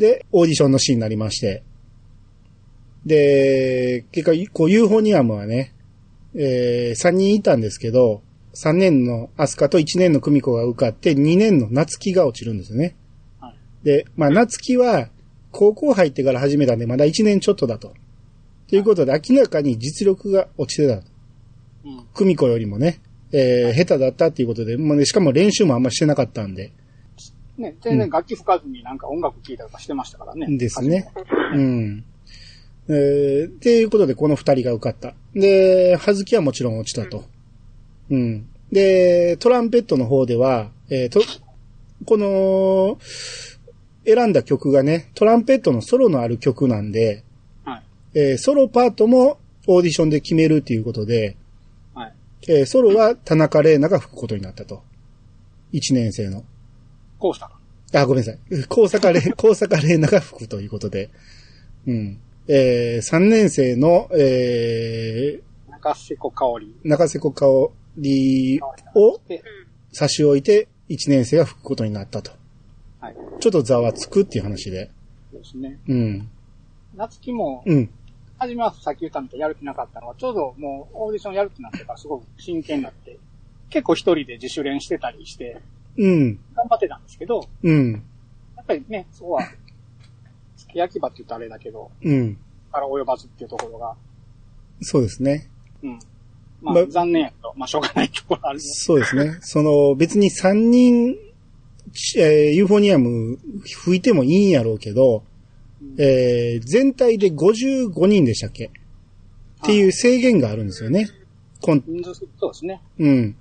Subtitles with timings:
[0.00, 1.62] で、オーディションのシーンになりまして。
[3.06, 5.74] で、結果、こう、ユーフォニアムはね、
[6.34, 8.22] えー、3人いたんですけど、
[8.54, 12.96] 3年のアスカと1年のクミコが受かって、2年の夏希が落ちるんですよね。
[13.40, 15.08] はいで、まあ、夏希は、
[15.52, 17.94] 高校入ってから始めたんで、まだ1年ちょっとだと。
[18.68, 21.10] ということで、明らかに実力が落ちてたと。
[21.84, 22.06] うん。
[22.14, 23.00] クミコよりもね、
[23.32, 26.72] えー、下手だったっていうことで、もうね、しかも練習もあんましてなかったんで。
[27.60, 30.46] ね、全然楽器吹かずになんか音楽聴いたりとかしてましたからね。
[30.56, 31.10] ですね。
[31.54, 32.04] うん。
[32.88, 35.14] えー、っていうことで、この二人が受かった。
[35.34, 37.24] で、はずきはもちろん落ちたと。
[38.10, 38.48] うん。
[38.72, 41.20] で、トランペットの方では、えーと、
[42.04, 42.98] この、
[44.04, 47.22] 選んだ曲がね、トランペットのソロのある曲なんで、
[47.64, 47.82] はい。
[48.14, 51.36] えーソロパートもオーディションで決めるっていうことで、
[51.94, 52.14] はい。
[52.48, 54.82] えーソロは田中玲奈が吹くことになったと。
[55.72, 56.44] 一年生の。
[57.20, 57.60] こうしたか。
[57.92, 58.38] あ、ごめんなさい。
[58.68, 61.10] 高坂玲、 高坂玲奈が吹くということで。
[61.86, 62.18] うん。
[62.48, 66.74] えー、3年生の、え中瀬子香り。
[66.84, 67.46] ー、中瀬子香
[67.96, 68.60] り
[68.94, 69.42] をで、
[69.92, 72.32] 差し置いて1年生が吹くことになったと。
[73.00, 73.16] はい。
[73.40, 74.90] ちょっとざわつくっていう話で。
[75.32, 75.78] ですね。
[75.88, 76.28] うん。
[76.96, 77.90] 夏希も、うん。
[78.38, 83.18] 初めはさっき言ったみたいにやる気なかったのは、ちょうどもうオーディションやるってなってからすごく真剣になって、
[83.68, 85.60] 結構一人で自主練してたりして、
[85.96, 86.38] うん。
[86.60, 87.92] 頑張ってたんですけど、うん。
[88.56, 89.42] やっぱりね、そこは、
[90.56, 92.36] 付け焼き場って言ったらあれだけど、うん。
[92.70, 93.94] から及ばずっていうところが、
[94.82, 95.48] そうですね。
[95.82, 95.98] うん。
[96.62, 98.64] まあ、ま残念やけど、まあ、しょうがないところあるね。
[98.64, 99.38] そうですね。
[99.40, 101.16] その、別に3人、
[101.92, 105.24] ちえーユーフォニアム吹いてもいいんやろうけど、
[105.98, 108.66] えー全体で55人でしたっけ？
[108.66, 108.70] っ
[109.64, 111.08] ていう制限があるんですよね。
[111.62, 112.80] そうですね。
[112.98, 113.36] うん。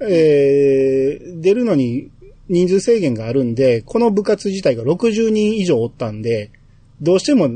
[0.00, 2.10] えー出るのに
[2.48, 6.50] 人数制限があるんで、この部活自体が60人以上おったんで、
[7.00, 7.50] どうしても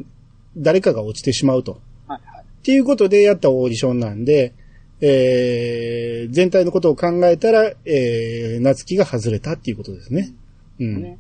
[0.57, 1.81] 誰かが落ちてしまうと。
[2.07, 2.43] はいはい。
[2.43, 4.55] っていうことでやったオーディションなんで、
[5.01, 10.33] えー全体のことを考えたら、えー、夏希が外れたっていうことですね。
[10.81, 11.03] うん。
[11.03, 11.19] ね。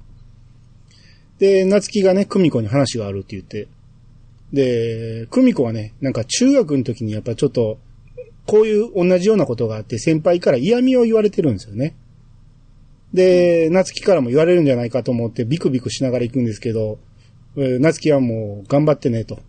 [1.39, 3.69] で、夏希がね、久美子に話があるって言って。
[4.53, 7.79] で、久美子はね、なんか中学の時にやっぱちょっと、
[8.47, 11.95] こういう同じようなことがあって、先輩から嫌味を言われてるんですよね。
[13.13, 16.99] で、夏希からも言われるんじゃないかと思ってビクビクしながら行くんですけど、
[17.57, 19.41] えー夏希はもう頑張ってねと。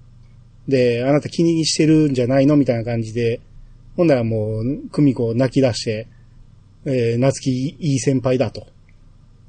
[0.67, 3.41] で、あなた気にしてるんじゃないのみたいな感じで、
[3.97, 6.07] ほんならもう、久美子泣き出して、
[6.85, 8.67] えー夏希いい先輩だと。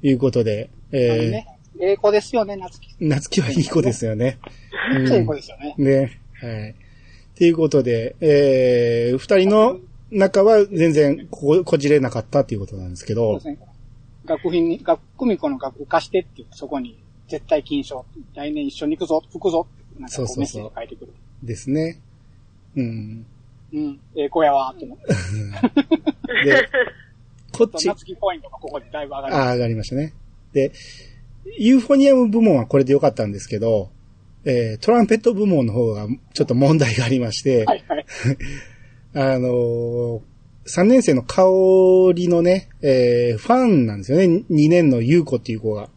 [0.03, 1.47] いうことで、えーね、
[1.79, 2.95] ええ子ですよね、夏希。
[2.99, 4.39] 夏希はいい子ですよね。
[4.99, 5.75] いい子ですよね。
[5.77, 6.19] ね。
[6.33, 6.75] はい。
[7.37, 9.79] ということで、えー、二人の
[10.11, 13.67] 仲は全然ここじれなかったっていうことなんですけどそうです、ね。
[14.31, 16.97] 学費に、学、久美子の学費貸してって言って、そこに、
[17.27, 21.13] 絶対金賞、来年一緒に行くぞ、吹くぞって、なんかこそうメッセージ書いてくる。
[21.43, 21.99] ですね。
[22.75, 23.25] うん。
[23.73, 25.05] うん、ええ子やわ、と思って。
[26.45, 26.69] で、
[27.51, 29.35] こっち、あ夏希ポイントがここでだいぶ上がる。
[29.35, 30.13] あ、上がりましたね。
[30.53, 30.71] で、
[31.57, 33.89] ユーフォニアム部門はこれでよかったんですけど、
[34.43, 38.05] えー、トランペット部門の方がちょっと問題がありまして、はいはい。
[39.13, 40.21] あのー、
[40.73, 41.43] 3年生の香
[42.15, 44.45] りのね、えー、ファンなんですよね。
[44.49, 45.89] 2年の優子っていう子が。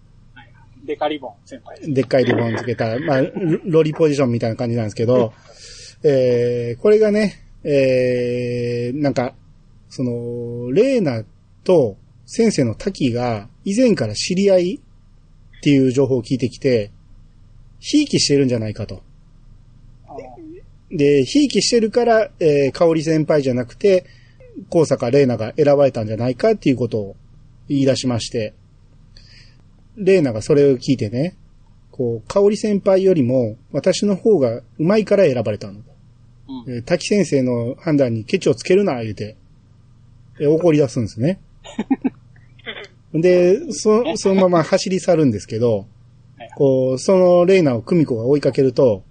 [0.85, 3.31] デカリボン先輩でっかいリボンつけた、まあ、ロ
[3.65, 5.33] ロリポジションみたいな感じなんですけど、
[6.03, 9.35] えー、これがね、えー、なんか、
[9.89, 11.25] その、レーナ
[11.63, 11.97] と
[12.27, 14.81] 先生の滝が以前から知り合い
[15.59, 16.91] っていう情報を聞いてきて、
[17.79, 19.03] ひいきしてるんじゃないかと。
[20.91, 24.05] で、ひいきしてるから、えー、香織先輩じゃなくて、
[24.71, 27.17] 高坂玲奈が選ばれたんじゃないかっていうことを
[27.69, 28.55] 言い出しまして、
[29.97, 31.37] 玲奈がそれを聞いてね、
[31.91, 35.81] こう、香織先輩よりも私の方が上手いから選ばれたの。
[36.49, 36.75] うん。
[36.75, 39.37] えー滝先生の判断にケチをつけるな、言うて、
[40.41, 41.41] えー怒り出すんですね。
[43.15, 45.87] で、そ、そのまま走り去るんですけど
[46.37, 49.05] はい、こう、そのレイナを久美子が追いかけると、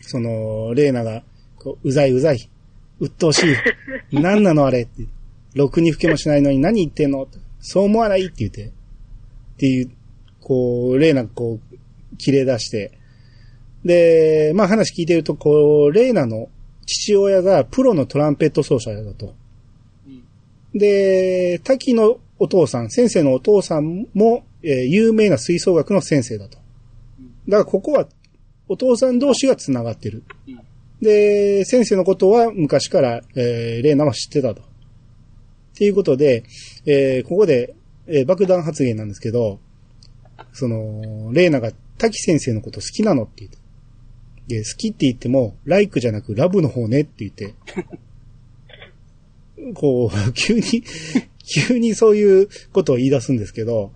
[0.00, 1.22] その、レイナが、
[1.58, 2.50] こう、うざいうざい、
[3.04, 3.54] 鬱陶しい、
[4.12, 5.06] 何なのあれって、
[5.54, 7.28] ろくに吹けもしないのに何言ってんの？
[7.60, 8.26] そう思わない？
[8.26, 8.70] って言って、っ
[9.56, 9.90] ていう、
[10.40, 12.92] こう、レイナがこう、切れ出して、
[13.84, 16.48] で、まあ話聞いてると、こう、レイナの
[16.86, 19.34] 父親がプロのトランペット奏者だと。
[20.06, 20.78] うん。
[20.78, 26.58] で、滝のお父さん、先生のお父さんも、えー有名な吹奏楽の先生だと。
[27.48, 28.08] だからここは、
[28.68, 30.24] お父さん同士が繋がってる。
[30.48, 30.60] うん。
[31.04, 34.62] で、先生のことは昔から、えー、レーナは知ってたと。
[34.62, 34.64] っ
[35.76, 36.44] ていうことで、
[36.86, 37.74] えーここで、
[38.06, 39.60] えー爆弾発言なんですけど、
[40.52, 43.58] その、レーナが滝先生のこと好きなのって言って。
[44.48, 47.54] で、好きって言っても、ライクじゃなくラブの方ねって言って。
[49.74, 50.62] こう、急に、
[51.68, 53.92] 急にそういうことを言い出すんですけど、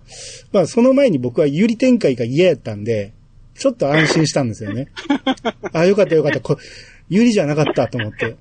[0.51, 3.13] まあその前に僕はユリ展開が嫌やったんで、
[3.55, 4.87] ちょっと安心したんですよね。
[5.73, 6.39] あ、よかったよかった。
[6.39, 6.57] こ
[7.09, 8.37] ユリじゃなかったと思って。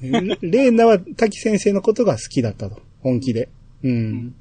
[0.00, 2.80] レーナは滝先生のことが好きだったと。
[3.00, 3.48] 本気で。
[3.82, 4.34] うん。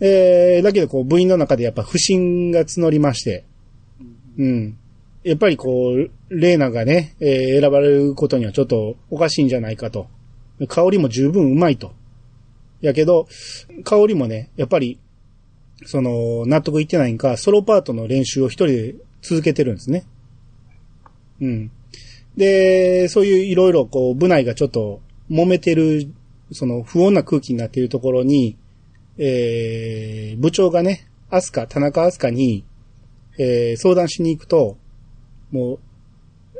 [0.00, 3.44] えー、だけどこう部員の中でやっぱ不信が募りまして、
[4.38, 4.78] うん。
[5.24, 10.06] やっぱりこう、レーナがね、えー選ばれることにはちょっとおかしいんじゃないかと。
[10.68, 11.92] 香りも十分うまいと。
[12.80, 13.26] やけど、
[13.84, 15.00] 香りもね、やっぱり、
[15.84, 20.04] その、納得いってないんか、ソロパートの練習を一人で続けてるんですね。
[21.40, 21.70] うん。
[22.36, 25.00] で、そういういろいろこう、部内がちょっと
[25.30, 26.12] 揉めてる、
[26.52, 28.56] その不穏な空気になっているところに、
[29.18, 32.64] えー、部長がね、アスカ、田中アスカに、
[33.38, 34.76] えー、相談しに行くと、
[35.50, 35.78] もう、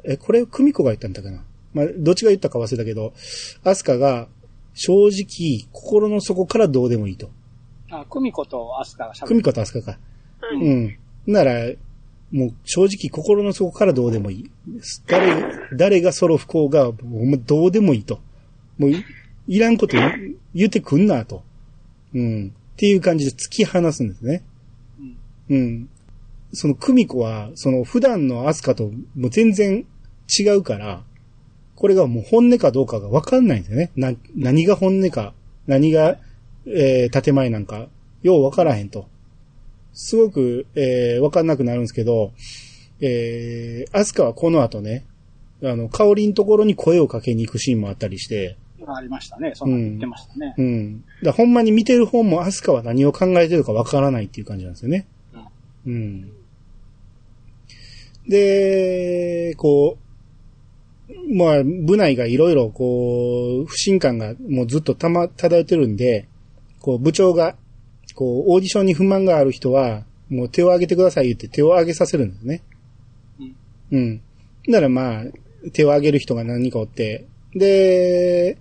[0.05, 1.45] え、これ、久美子が言ったんだかな？
[1.75, 3.13] まあ、どっちが言ったか忘れたけど、
[3.65, 4.29] アスカが、
[4.75, 7.31] 正直、心の底からどうでもいいと。
[7.91, 9.99] あ、久美子とアスカが喋久美子とアスカか。
[10.53, 10.99] うんうん。
[11.33, 11.55] なら、
[12.33, 14.51] もう正直心の底からどうでもいい。
[15.07, 15.45] 誰、
[15.77, 18.21] 誰がソロ不幸が、もうどうでもいいと。
[18.79, 18.91] もう
[19.49, 21.43] い、らんこと言言ってくんなと。
[22.15, 22.53] うん。
[22.75, 24.43] っていう感じで突き放すんですね。
[25.49, 25.89] うんうん。
[26.53, 29.87] その久美子は、その普段のアスカともう全然
[30.39, 31.03] 違うから、
[31.75, 33.91] これがもう本音かどうかがわかんないんですよね。
[33.97, 35.35] な、何が本音か、
[35.67, 36.19] 何が、
[36.67, 37.87] えー、建前なんか、
[38.23, 39.09] ようわからへんと。
[39.97, 42.33] すごく、えー、わかんなくなるんですけど、
[43.01, 45.05] えー、アスカはこの後ね、
[45.65, 48.57] あの、香りのところに声をかけに行くシーンもあったりして、
[48.87, 49.53] ありましたね。
[49.55, 50.55] そんなの言ってましたね。
[50.59, 51.01] うん。
[51.01, 55.07] だからほんまに見てる方もアスカは何を考えてるかわからないっていう感じなんですよね。
[55.87, 56.31] うん。
[58.29, 59.97] で、こ
[61.09, 66.29] う、まあ、部内がいろいろこう、不信感がもうずっとたま、漂ってるんで、
[66.81, 67.57] こう、部長が、
[68.17, 72.63] こう、オーディションに不満がある人は、もう手を挙げてください言って手を挙げさせるんですね。
[73.39, 73.55] うん。
[73.93, 74.21] うん。
[74.67, 75.25] ならまあ、
[75.73, 78.59] 手を挙げる人が何人かおって、で、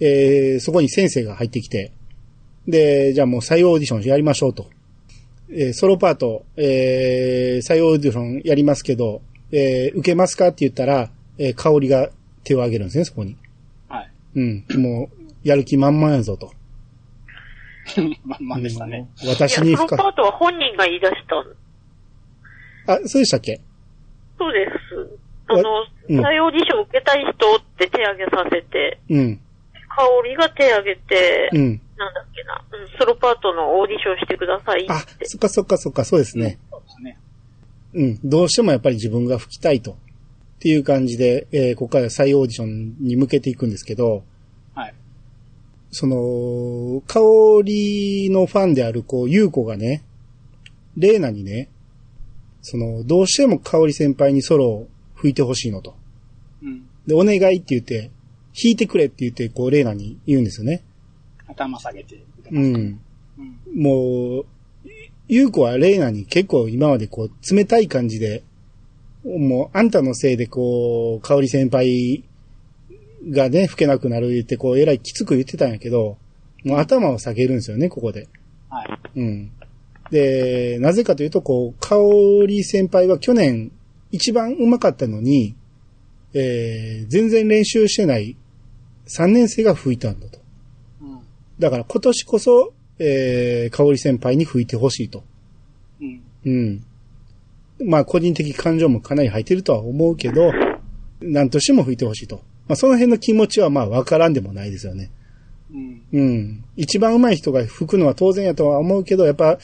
[0.00, 1.92] えー、そこに先生が入ってきて、
[2.66, 4.66] で、じゃあもう採用オーディションやりましょうと。
[5.50, 9.20] えーソロパート、えー、採用オーディションやりますけど、
[9.52, 12.10] えー受けますかって言ったら、えー香りが
[12.42, 13.36] 手を挙げるんですね、そこに。
[13.88, 14.10] はい。
[14.36, 14.64] うん。
[14.76, 16.52] もう、やる気満々やぞと。
[18.24, 19.08] まんまんでしたね。
[19.22, 21.12] うん私にパートは本人が言い出し
[22.86, 22.92] た。
[22.94, 23.60] あ、そうでしたっけ？
[24.38, 25.18] そうです。
[25.46, 25.60] あの、
[26.08, 29.40] うん採用オーディション受けたい人って手挙げさせて、うん。
[29.96, 31.80] 香りが手挙げて、うん。
[31.96, 35.24] なんだっけな、うん、ソロパートのオーディションしてくださいあっ、て。
[35.26, 36.58] そっかそっかそっか、そうですね。
[36.70, 37.18] そうですね。
[37.94, 38.18] うん。
[38.24, 39.92] どうしてもやっぱり自分が吹きたいと。
[39.92, 39.96] っ
[40.60, 44.22] ていう感じで、えーここから再オーディションに向けていくんですけど、はい。
[45.96, 47.20] その、香
[47.62, 50.02] りのファンである、こう、ゆうこがね、
[50.96, 51.68] レーナにね、
[52.62, 55.94] その、どうしても香り先輩にソロを吹いてほしいのと。
[56.64, 56.82] うん。
[57.06, 58.10] で、お願いって言って、
[58.60, 60.82] 弾いてくれって言って、こう、レーナに言うんですよね。
[61.46, 62.18] 頭下げて。
[62.50, 62.74] うん。
[62.74, 63.00] うん。
[63.72, 64.46] もう、
[65.28, 68.42] ゆうこはレイナに結構今までこう、冷たい感じで、
[69.24, 72.24] もう、あんたのせいでこう、香り先輩
[73.30, 76.18] がね、吹けなくなる言って、こう、えらいきつく言ってたんやけど、
[76.64, 78.28] もう頭を下げるんですよね、ここで。
[78.70, 79.20] はい。
[79.20, 79.50] うん。
[80.10, 81.96] で、なぜかというと、こう、香
[82.46, 83.72] り先輩は去年
[84.10, 85.54] 一番上手かったのに、
[86.34, 88.36] えー、全然練習してない
[89.06, 90.38] 3年生が吹いたんだと。
[91.00, 91.20] うん。
[91.58, 95.24] だから今年こそ、えー、香り先輩に吹いてほしいと。
[96.00, 96.22] うん。
[96.44, 96.84] うん。
[97.86, 100.52] まあ、個人的感情もかなり入ってるとは思うけど、
[101.20, 102.42] 何としても吹いてほしいと。
[102.68, 105.10] まあ、その辺の気持ちはまあ、わからんでもないですよね。
[105.72, 106.02] うん。
[106.12, 106.64] うん。
[106.76, 109.58] 一番上手い人が吹くのは当然やとは思うけど、やっぱ、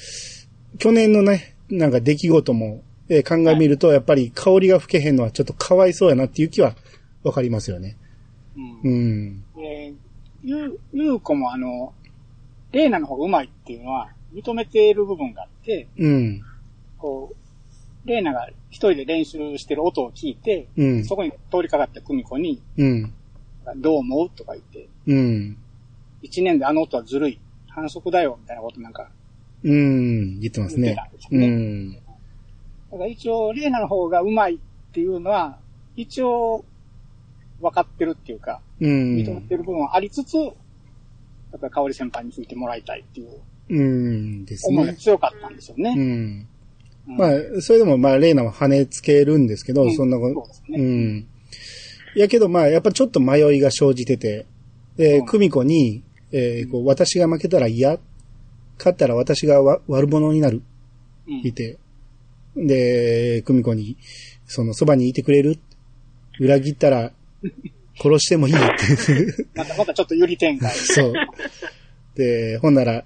[0.79, 6.75] 去年のね、なんか出来事も、えー考えみると、やっぱり香りが吹けへんのはちょっとかわいそうやなっていう気は
[7.25, 7.97] わかりますよね。
[8.57, 8.91] うん。
[8.91, 9.45] うん。
[9.59, 9.95] えー、
[10.45, 11.93] ゆう、ゆうこもあの、
[12.73, 16.43] レーナの方が上手いっていうのは認めている部分があって、うん。
[16.99, 17.37] こう、
[18.05, 21.05] レーナが一人で練習してる音を聞いて、うん。
[21.05, 23.13] そこに通りかかった久美子に、うん。
[23.77, 25.57] どう思うとか言って、うん。
[26.23, 27.41] 一年であの音はずるい。
[27.69, 29.11] 反則だよ、みたいなことなんか。
[29.63, 30.41] うん。
[30.41, 31.29] 言ってますね言ってたんです。
[31.31, 31.93] うん。
[31.93, 32.01] だ
[32.91, 34.59] から一応、レーナの方が上手いっ
[34.93, 35.59] ていうのは、
[35.95, 36.65] 一応、
[37.61, 39.17] 分かってるっていうか、うん。
[39.17, 40.49] 認めてる部分はありつつ、や
[41.57, 43.41] っぱり香織先輩に吹いてもらいたいっていう
[43.71, 44.77] うんですね。
[44.77, 45.95] 思いが強かったんですよね。
[45.97, 46.49] うん。
[47.17, 50.79] まあ、それでもまあ、レイナは跳ねつけるんですけど、うんそんなこそうですうね。
[51.19, 51.27] ん。
[52.17, 54.47] やけどまあ、やっぱちょっと迷いが生じてて、
[54.97, 56.03] で、うんクミコに、
[56.33, 57.99] えーこう私が負けたら嫌、
[58.79, 60.63] 勝ったら私がわ悪者になる、
[61.29, 61.79] うん言って、
[62.57, 63.97] で、クミコに、
[64.47, 65.59] その、そばにいてくれる？
[66.41, 67.13] 裏切ったら、
[68.01, 69.45] 殺してもいいって。
[69.55, 70.71] また、またちょっとゆり展開。
[70.75, 71.13] そう。
[72.17, 73.05] で、ほんなら、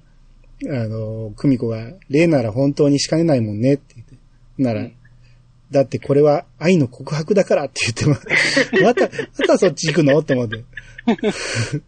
[0.70, 4.14] あの、クミコが、例なら本当にしかねないもんねって言って。
[4.58, 4.94] なら、うん
[5.70, 8.14] だってこれは愛の告白だからって言っても、
[8.86, 9.08] また、
[9.38, 10.16] またそっち行くの？
[10.18, 10.62] って思って。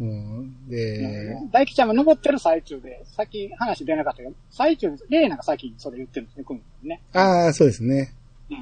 [0.00, 6.44] うん、で、大吉ちゃんが登ってる最中で、さっき話出なかったけど、最中で、レイナが先にそれ言ってるんですね、
[6.82, 7.00] ね。
[7.12, 8.12] ああ、そうですね。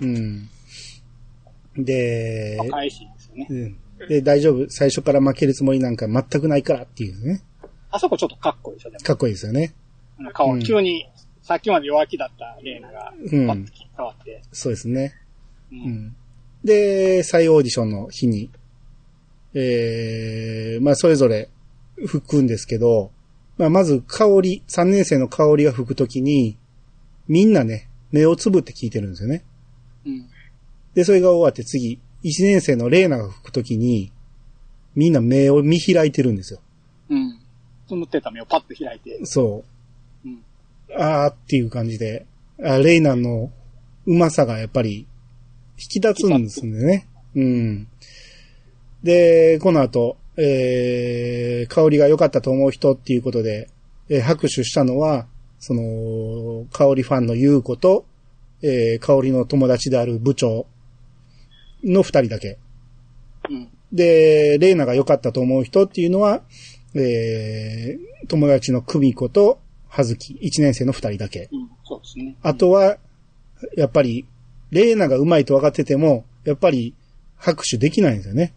[0.01, 0.49] ううん。
[1.77, 3.47] で、若いしですよね。
[3.49, 3.77] うん
[4.09, 4.71] で、大丈夫。
[4.71, 7.43] 最初から負けるつもりなんか全くないからっていうね。
[7.91, 8.99] あそこちょっとかっこいいですよね。
[8.99, 9.75] かっこいいですよね。
[10.33, 11.09] 顔、うん急に、
[11.43, 14.43] さっきまで弱気だったレイナが、うんパッと変わって。
[14.53, 15.15] そうですね。
[15.73, 15.75] う。
[15.75, 16.17] うんん。
[16.65, 18.51] で、再オーディションの日に、
[19.55, 21.49] えー、まあ、それぞれ
[22.07, 23.11] 吹くんですけど、
[23.59, 26.57] まあ、まず香り、3年生の香りが吹くときに、
[27.29, 29.45] みんなね、目をつぶって聞いてるんですよね。
[30.07, 30.29] うん。
[30.95, 34.13] で、それが終わって次、1年生のレーナが吹くときに、
[34.95, 36.61] みんな目を見開いてるんですよ。
[37.09, 37.40] うん。
[37.91, 39.27] つむってた目をパッと開いて。
[39.27, 39.65] そ
[40.25, 40.29] う。
[40.29, 40.43] うん。
[40.97, 42.27] あーっていう感じで、
[42.63, 43.51] あレイナの
[44.07, 45.07] うまさがやっぱり
[45.77, 47.09] 引き立つんですね。
[47.35, 47.89] うん。
[49.03, 53.69] で、この後、えー、香りが良かったと思う人っていうことで、
[54.09, 55.27] えー拍手したのは、
[55.59, 58.07] その、香りファンの優子と、
[58.63, 60.67] えー、香りの友達である部長
[61.83, 62.59] の二人だけ。
[63.49, 63.69] うん。
[63.93, 66.43] で、レイナが良かったと思う人っていうのは、
[66.95, 71.49] えー、友達の久美子と葉月、一年生の二人だけ。
[71.53, 71.71] うん。
[71.85, 72.37] そうですね。
[72.43, 72.99] あとは、
[73.77, 74.27] やっぱり、
[74.71, 76.95] レイナが上手いと分かってても、やっぱり
[77.37, 78.53] 拍手できないんですよね。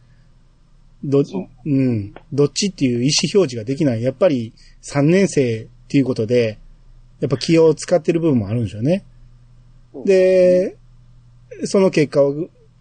[1.04, 2.14] ど、そううん。
[2.32, 4.04] どっちっていう意思表示ができない。
[4.04, 6.60] やっぱり三年生っていうことで、
[7.20, 9.04] やっぱ気を使ってる部分もあるんでしょうね。
[10.06, 10.78] で、
[11.66, 12.34] その結果を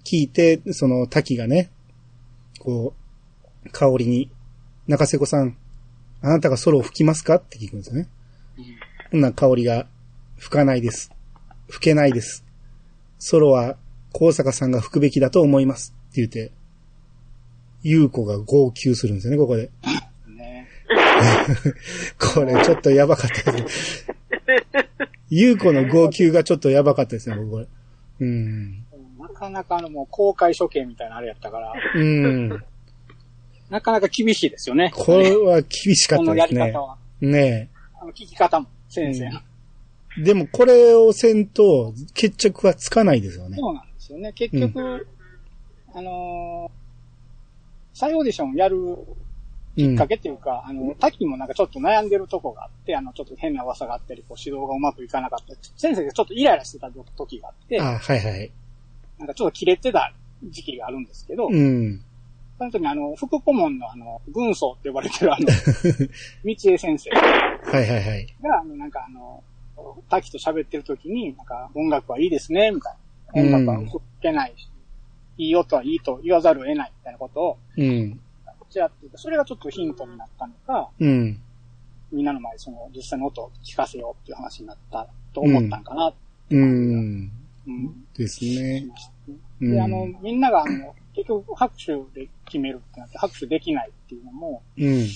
[0.04, 1.70] 聞いて、その滝がね、
[2.58, 2.94] こ
[3.64, 4.30] う、香りに、
[4.86, 5.56] 中瀬子さん、
[6.20, 7.36] あなたがソロを吹きますか？
[7.36, 8.08] って聞くんですよね。
[9.12, 9.86] うんなら香りが、
[10.38, 11.12] 吹かないです。
[11.68, 12.44] 吹けないです。
[13.18, 13.76] ソロは、
[14.12, 15.94] 高坂さんが吹くべきだと思います。
[16.10, 16.50] って言って、
[17.82, 19.70] 優子が号泣するんですよね、ここで。
[20.28, 20.68] ね。
[22.18, 24.06] これちょっとやばかったです。
[25.28, 27.66] 優子の号泣がちょっとやばかったですね、僕これ。
[28.20, 28.84] うん。
[29.18, 32.64] なかなかあのもう公開処刑みたいなあれやったから、うん。
[33.72, 34.92] なかなか厳しいですよね。
[34.94, 36.66] これは厳しかこのやったですね。
[36.66, 36.98] り方は。
[37.22, 39.40] ねあの聞き方も、先生の。
[40.18, 40.22] え。
[40.22, 43.56] でもこれをせんと決着はつかないですよね。
[43.56, 44.34] そうなんですよね。
[44.34, 45.06] 結局、
[45.94, 46.82] あのー
[47.94, 48.96] 再オーディションやるうん
[49.76, 50.06] きっか。
[50.06, 58.50] けっていうか、あの、滝もなんかちょっと悩んでるとこがあって、あの、ちょっと変な噂があったり、こう指導がうまくいかなかったり、先生がちょっとイライラしてた時があって、あ、はいはい。
[59.18, 60.12] なんかちょっと切れてた
[60.44, 62.02] 時期があるんですけど、うん。
[62.62, 65.46] その時にあの、副顧問のあの、軍曹って呼ばれてるあの、
[66.44, 68.26] 道江先生はいはいはい。
[68.40, 69.42] が、あの、なんかあの、
[70.08, 72.90] 滝と喋ってる時に、なんか音楽はいいですね、みた
[73.34, 73.58] いな。
[73.58, 74.68] 音楽は吹けないし、
[75.38, 78.20] いい音はいいと言わざるを得ないみたいなことを、うん。
[78.70, 81.40] ちらっと言って、それがちょっとヒントになったのか、うん。
[82.12, 86.14] みんなの前でその実際の音を聞かせようっていう話になったと思ったんかな、
[86.50, 87.32] うん。
[87.66, 88.86] うん、ですしね。
[89.60, 95.06] で、あの、みんながあの、結局拍手で決めるってなって拍手できないっていうのも、うん。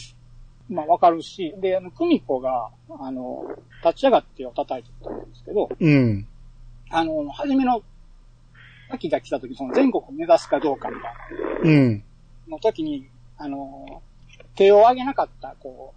[0.68, 3.44] まあわかるし、で、あの、久美子が、あの、
[3.84, 6.26] 立ち上がってを叩いてたんですけど、うん。
[6.90, 7.82] あの、初めの、
[8.88, 11.12] 秋が来た時、その全国を目指すかどうかみたい
[11.62, 12.04] うん。
[12.48, 14.02] なの時に、あの、
[14.54, 15.94] 手を挙げなかった、こ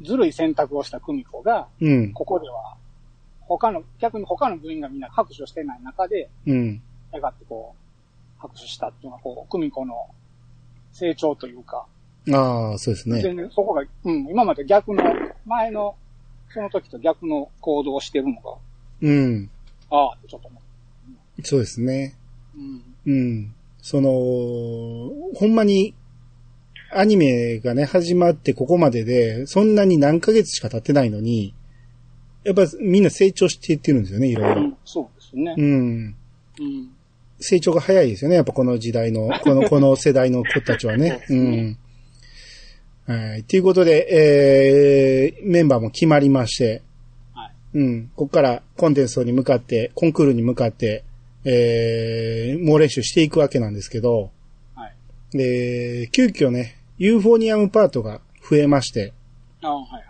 [0.00, 2.12] う、ずるい選択をした久美子が、うん。
[2.12, 2.76] ここでは、
[3.40, 6.82] 他の、逆に他の部員がみんな拍手をしてない中で、うん。
[7.12, 7.81] 上がってこう、
[8.42, 9.94] 拍手したっていうのは、こう、久美子の
[10.92, 11.86] 成長というか、
[12.30, 13.20] ああ、そうですね。
[13.20, 15.02] 全然そこが、うん、今まで逆の、
[15.46, 15.96] 前の、
[16.52, 18.56] その時と逆の行動をしてるのが、
[19.00, 19.50] うん。
[19.90, 20.60] ああってちょっと思
[21.38, 21.42] う。
[21.42, 22.14] そうですね。
[22.54, 22.82] うん。
[23.06, 23.54] うん。
[23.80, 24.10] その、
[25.34, 25.94] ほんまに、
[26.94, 31.54] アニメがね、始まってここまでで、そんなに何ヶ月しか経ってないのに、
[32.44, 34.60] やっぱみんな成長していってるんですよね、いろいうろ。
[34.62, 35.54] ん、そうですね。
[35.56, 36.16] うん。
[36.60, 36.90] うん。
[37.42, 41.20] 成長が早いですよね、やっぱこの時代の、 この、この世代の子たちはね。
[41.28, 41.78] そうん。
[43.06, 43.42] はい。
[43.42, 46.82] ということで、えー、メンバーも決まりまして、
[47.34, 47.78] はい。
[47.78, 48.10] うん。
[48.14, 51.04] ここからコンテンツに向かって、コンクールに向かって、
[51.44, 54.30] えー、猛練習していくわけなんですけど、
[54.76, 55.36] はい。
[55.36, 59.12] で、急遽ね、ユーフォニアムパートが増えまして、
[59.62, 60.02] ああ、はいはい。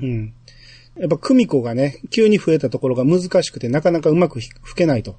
[0.00, 0.32] うん。
[0.98, 5.16] やっぱ、クミコがね、急に増えたところが難しくて、なかなかうまく吹けないと。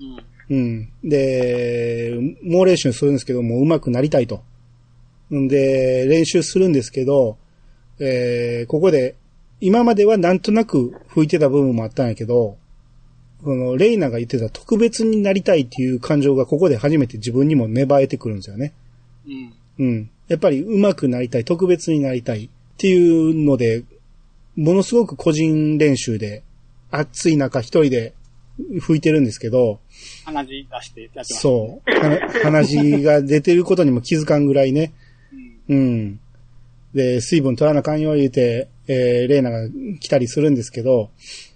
[0.00, 0.24] うん。
[0.50, 0.88] うん。
[1.04, 4.42] で、猛練習するんですけども、うまくなりたいと。
[5.32, 7.38] んで、練習するんですけど、
[8.00, 9.14] えー、ここで、
[9.60, 12.56] 今まではなんとなく吹いてた部分もあったんやけど、
[13.44, 18.72] この、レイナが言ってた特別になりたいっていう感情がここで初めて自分にも芽生えてくるんですよね。
[19.26, 19.52] うん。
[19.78, 20.10] うん。
[20.28, 23.84] やっぱり上手くなりたい、特別になりたいっていうので、
[24.56, 26.42] ものすごく個人練習で、
[26.90, 28.14] 暑い中一人で
[28.80, 29.78] 吹いてるんですけど、
[30.24, 31.40] 鼻血出してやってました、ね。
[31.40, 31.90] そう。
[31.90, 34.92] は鼻血が出てることにも気づかんぐらいね。
[35.68, 35.76] うん。
[35.76, 36.20] うん。
[36.94, 39.68] で、水分取らなあかんよ言うて、えー、レーナが
[40.00, 41.10] 来たりするんですけど、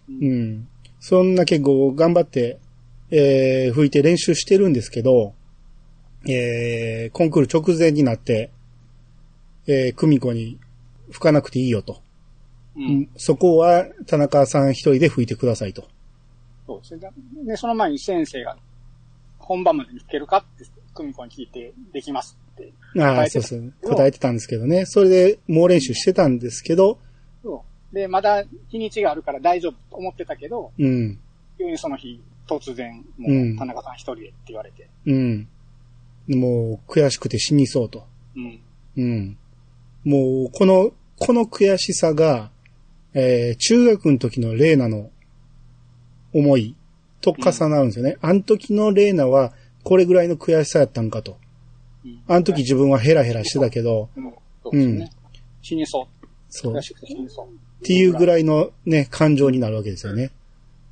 [0.08, 0.68] うん。
[1.00, 2.58] そんな結構頑張って、
[3.10, 5.34] えー、吹いて練習してるんですけど、
[6.26, 8.50] えー、コンクール直前になって、
[9.66, 10.58] えー、久美子に
[11.10, 12.00] 吹かなくていいよと。
[12.76, 13.08] うん。
[13.16, 15.88] そこは田中さん一人で吹いてくださいと。
[16.66, 17.10] そうですね。
[17.46, 18.56] で、その前に先生が、
[19.38, 20.38] 本番までに吹けるか？
[20.38, 22.72] って、久美子に聞いて、できますって。
[22.98, 23.94] ああ、答えてたそうそう。
[23.94, 24.86] 答えてたんですけどね。
[24.86, 26.98] それで猛練習してたんですけど、
[27.42, 27.94] そう。
[27.94, 31.18] で、まだ日にちがあるから大丈夫と思ってたけど、うん。
[31.58, 34.88] 急にその日、突然、もうんう、田中さん一人でって言われて。
[35.06, 35.48] うん。
[36.28, 38.06] もう、悔しくて死にそうと。
[38.34, 38.60] うん。
[38.96, 39.38] うん。
[40.04, 42.50] もう、この、この悔しさが、
[43.12, 45.10] えー、中学の時のレーナの
[46.34, 46.76] 思い
[47.20, 48.16] と重なるんですよね。
[48.20, 51.38] あの時のレーナは、これぐらいの悔しさやったんかと。
[52.04, 52.22] うん。
[52.28, 54.32] あの時自分はヘラヘラしてたけど、うん。
[54.62, 55.10] そうですね。
[55.62, 56.26] 死にそう。
[56.50, 56.72] そう。
[56.72, 57.84] っ悔しくて死にそう。
[57.84, 60.30] ていうぐらいのね、感情になるわけですよね。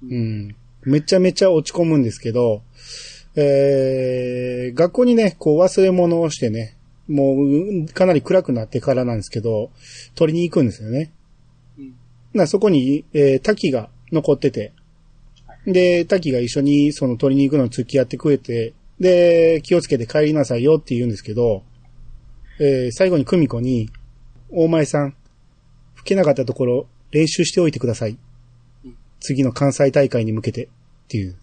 [0.02, 0.56] うん。
[0.84, 2.62] めちゃめちゃ落ち込むんですけど、
[3.34, 6.76] えー、学校にね、こう忘れ物をしてね、
[7.08, 9.70] もう、かなり暗くなってからなんですけど、
[10.14, 11.12] 取りに行くんですよね。
[11.78, 11.94] うん。
[12.34, 14.72] な、そこに、えー、滝が残ってて、
[15.66, 21.62] で、滝が一緒にその取りに行くのに付き合ってくれて、で、気をつけて帰りなさいよって言うんですけど、
[22.58, 23.90] えー、最後に久美子に、
[24.50, 25.14] 大前さん、
[25.94, 28.18] 吹けなかったところ練習しておいてください
[28.84, 28.96] うん。
[29.20, 30.68] 次の関西大会に向けてっ
[31.08, 31.36] ていう。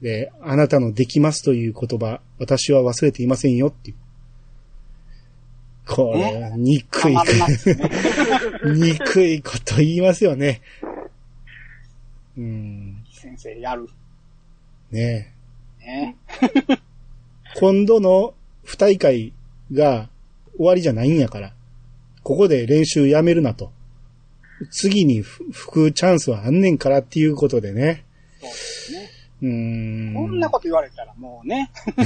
[0.00, 3.96] で、あなたのできますという言葉、私は忘れていませんよっていう。
[5.86, 7.16] これ、憎い。
[8.74, 10.60] 憎いこと言いますよね。
[12.38, 12.89] うん。
[13.40, 13.88] 先生やる。
[14.90, 15.34] ね
[15.80, 16.16] ね。
[17.58, 19.32] 今度の不大会
[19.72, 20.10] が
[20.58, 21.54] 終わりじゃないんやから、
[22.22, 23.72] ここで練習やめるなと。
[24.70, 28.04] 次にふ吹くチャンスはあんねんからっていうことでね。
[28.40, 29.10] そうですね。
[29.40, 30.14] うーん。
[30.14, 31.70] こんなこと言われたらもうね。
[31.96, 32.02] こ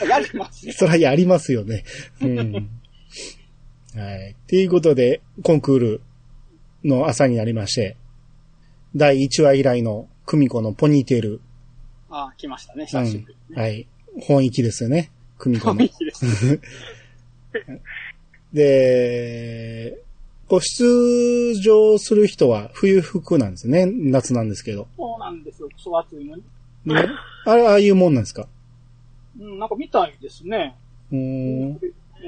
[0.00, 0.72] れやりますよ。
[0.72, 1.84] そらやりますよね。
[2.22, 2.70] うん。
[3.94, 4.30] はい。
[4.30, 6.00] っていうことで、コンクール
[6.84, 7.96] の朝になりまして、
[8.96, 11.40] 第1話以来の久美子のポニーテール。
[12.10, 13.56] ああ、来ましたね、う久しぶんりに。。
[13.56, 13.86] はい。
[14.20, 15.10] 本域ですよね。
[15.38, 15.86] 久美子のい。
[15.86, 16.60] いです。
[18.52, 19.98] で、
[20.48, 23.86] こう出場する人は冬服なんですね。
[23.86, 24.86] 夏なんですけど。
[24.96, 25.68] そうなんですよ。
[25.74, 26.42] クソ暑いのに。
[26.84, 26.94] で
[27.46, 28.46] あれ、ああいうもんなんですか？
[29.40, 30.76] うん、なんか見たいですね。
[31.10, 31.62] うーん。
[31.72, 31.80] うん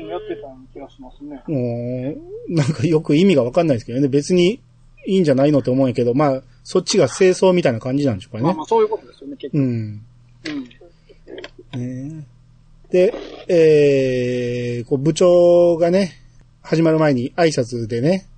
[0.09, 1.41] やってた気がしますね。
[1.47, 2.17] うー
[2.53, 4.09] んなんかよく意味がわかんないですけどね。
[4.09, 4.61] 別に
[5.07, 8.63] いいんじゃないのって思うんやけど、まあ、そっちが清掃みたいな感じなんでしょうかねまあま。
[8.63, 9.63] あそういうことですよね、結局。
[9.63, 10.07] うん。
[11.75, 12.19] うん。
[12.19, 12.27] ね
[12.91, 13.13] で、
[13.49, 16.13] えー、こう部長がね、
[16.63, 18.29] 始まる前に挨拶でね、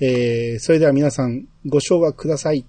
[0.00, 2.64] えー、それでは皆さんご唱和ください。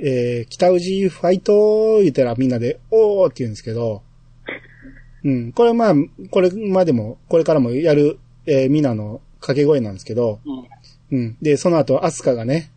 [0.00, 4.02] えー、北宇治ファイト言ったらみんなで、おーって言うんですけど、
[5.24, 5.94] うん、これまあ、
[6.30, 10.68] これまでも、これからもやる、えー、みんなの掛け声なんですけど、うん。
[11.10, 11.36] うん。
[11.40, 12.70] で、その後、アスカがね、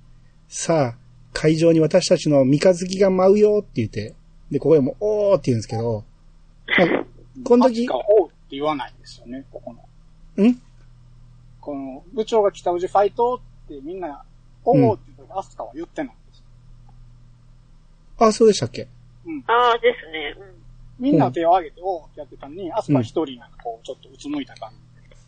[0.48, 0.96] さあ、
[1.34, 4.16] 会場に私たちの三日月が舞うよって言って、
[4.50, 6.04] で、ここでも、おーって言うんですけど、
[6.68, 7.06] まあ
[7.44, 9.74] この時アスカ、おうって言わないんですよね、ここ
[10.38, 10.46] の。
[10.46, 10.62] ん？
[11.60, 14.24] この、部長が北宇治ファイトってみんな、
[14.66, 16.44] おうって言うとアスカは言ってないんですよ。
[18.28, 18.88] あ、そうでしたっけ？
[19.48, 20.36] ああ、ですね。
[20.40, 20.62] うん
[21.00, 24.76] みんな手を挙げて、おうってやってたのに、アスカ一人なんかこう、ちょっとうつむいた感じ。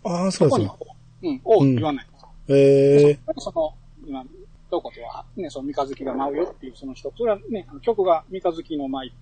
[0.04, 0.72] ああ、そうですね。
[1.24, 2.06] うん、おうって言わない
[2.48, 3.74] ええその、
[4.06, 4.24] 今、
[4.70, 9.14] どこでは、ね、その三日月が舞うよっていうその人、それはね、あの曲が三日月の舞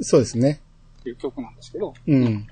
[0.00, 0.60] そうですね。
[1.00, 2.46] っていう曲なんですけど、うん。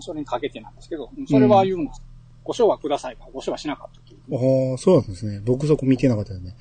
[0.00, 2.02] それにかけてなんですけど、うんそれは言うんです。
[2.44, 4.70] ご賞はくださいか、ご賞はしなかったっていう。
[4.72, 5.40] ああ、そうなんですね。
[5.44, 6.54] 僕そこ見てなかったよね。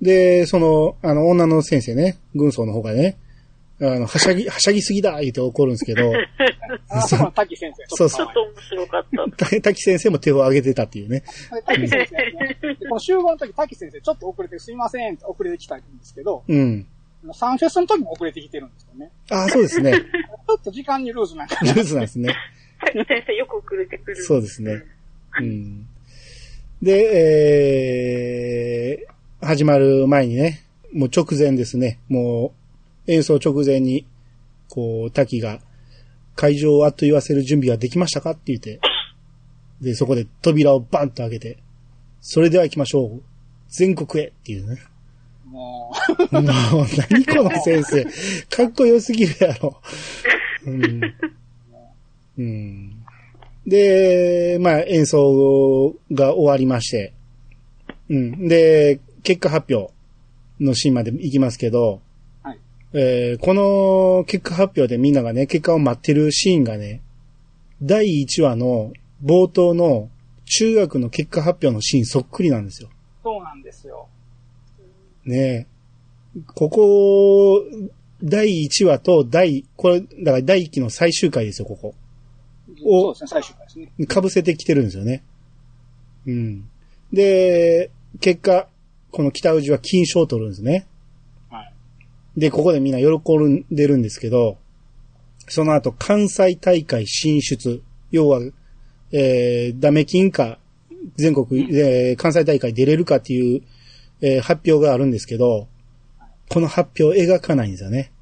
[0.00, 3.16] で、その、あの、女の先生ね、軍曹の方がね、
[3.80, 6.12] あの、はしゃぎ、はしゃぎすぎだ言って怒るんですけど、
[6.88, 7.84] あ、そこの滝先生。
[7.88, 9.06] そうそうちょっと面白かっ
[9.36, 9.46] た。
[9.46, 11.20] た 滝先生も手を挙げてたっていうね。
[11.20, 12.58] で滝先生ね。
[12.60, 16.86] でこの集合の時、滝先生ちょっと遅れてすいませんって遅れてきたんですけど、うん。
[17.32, 19.10] サンフェスの時も遅れてきてるんですよね。
[19.30, 19.92] ああ、そうですね。
[19.92, 22.34] ちょっと時間にルーズなんかルーズなんですね。
[23.08, 24.22] 先生よく遅れてくる。
[24.22, 24.82] そうですね。
[25.40, 25.86] うん。
[26.82, 27.08] で、
[29.00, 30.60] えー、始まる前にね、
[30.92, 32.63] もう直前ですね、もう
[33.06, 34.06] 演奏直前に、
[34.68, 35.60] こう、滝が
[36.34, 38.80] 会場をあっと言わせる準備はできましたかって言って、
[39.80, 41.58] で、そこで扉をバンと開けて、
[42.20, 43.22] それでは行きましょう。
[43.68, 44.80] 全国へっていうね。
[45.44, 45.92] も
[46.32, 46.44] う もう、
[47.10, 48.04] 何この先生。
[48.48, 49.80] かっこよすぎるやろ。
[50.66, 51.00] うん。
[52.38, 53.04] うん。
[53.66, 57.12] で、まあ、演奏が終わりまして。
[58.08, 58.48] うん。
[58.48, 59.92] で、結果発表
[60.60, 62.00] のシーンまで行きますけど、
[62.96, 67.02] えーこの結果発表でみんながね、結果を待ってるシーンがね、
[67.82, 68.92] 第1話の
[69.24, 70.08] 冒頭の
[70.44, 72.88] 中学の結果発表のシーンそっくりなんですよ。
[72.88, 72.92] う、
[73.24, 74.06] そうなんですよ。
[75.24, 75.66] ね
[76.36, 76.40] え。
[76.54, 77.62] ここ、
[78.22, 81.94] 第1話と第、これ、だから第1期の最終回ですよ、ここ。
[82.84, 84.22] おそうですね、最終回ですね。
[84.22, 85.24] 被せてきてるんですよね。
[86.26, 86.68] うん。
[87.12, 88.68] で、結果、
[89.10, 90.86] この北宇治は金賞を取るんですね。
[92.34, 92.40] はい。
[92.40, 94.58] で、ここでみんな喜んでるんですけど、
[95.48, 97.82] その後、関西大会進出。
[98.10, 98.40] 要は、
[99.12, 100.58] えー、ダメ金か、
[101.16, 103.62] 全国、えー関西大会出れるかっていう、
[104.20, 105.68] えー発表があるんですけど、
[106.48, 108.12] この発表を描かないんですよね。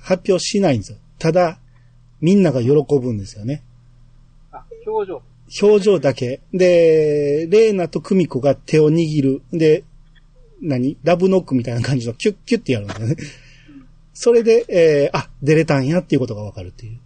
[0.00, 0.98] 発表しないんですよ。
[1.18, 1.58] ただ、
[2.20, 3.62] みんなが喜ぶんですよね。
[4.52, 5.22] あ、表情。
[5.62, 6.40] 表情だけ。
[6.52, 9.42] で、レーナとクミコが手を握る。
[9.52, 9.84] で、
[10.60, 10.98] 何？
[11.02, 13.16] ラブノックみたいな感じのキュッキュッってやるんだよね。
[14.12, 16.98] それで、えー、あ、出れたんやっていうことがわかるっていう。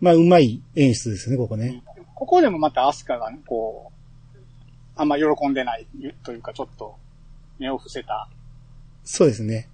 [0.00, 1.82] まあ、うまい演出ですね、ここね。
[2.14, 3.98] ここでもまたアスカがね、こう、
[4.96, 5.86] あんま喜んでない
[6.24, 6.96] というか、ちょっと
[7.58, 8.28] 目を伏せた、
[9.04, 9.68] そうですね。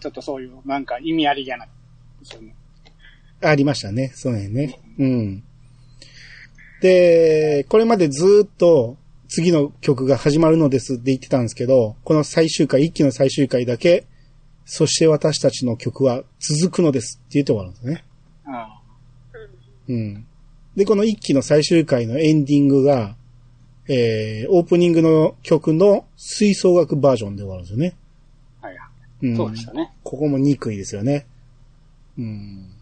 [0.00, 1.68] ちょっとそういうなんか意味ありげない
[2.20, 2.54] ですよね。
[3.40, 4.80] ありましたね、その辺ね。
[4.98, 5.44] うん。
[6.80, 8.96] で、これまでずーっと
[9.34, 14.06] 次の曲が始まるのですって言ってたんですけど、この最終回、一期の最終回だけ、
[14.64, 18.04] そして私たちの曲は続くのですって言って終わるんですね。
[19.88, 19.96] うん。
[19.96, 20.26] うん。
[20.76, 23.16] で、この一期の最終回のエンディングが、
[23.88, 27.96] えー、オープニングの曲の吹奏楽バージョンで終わるんですよね。
[28.60, 28.88] はいは
[29.20, 29.36] うんい。
[29.36, 29.92] そうでしたね。
[30.04, 31.26] ここも憎いですよね。
[32.16, 32.73] うん。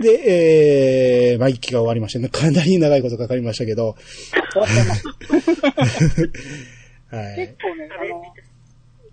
[0.00, 2.28] で、えー、まあ、一期が終わりましたね。
[2.32, 3.96] かなり長いことかかりましたけど、
[7.10, 7.54] はい結。
[7.62, 8.22] 構ね、あの、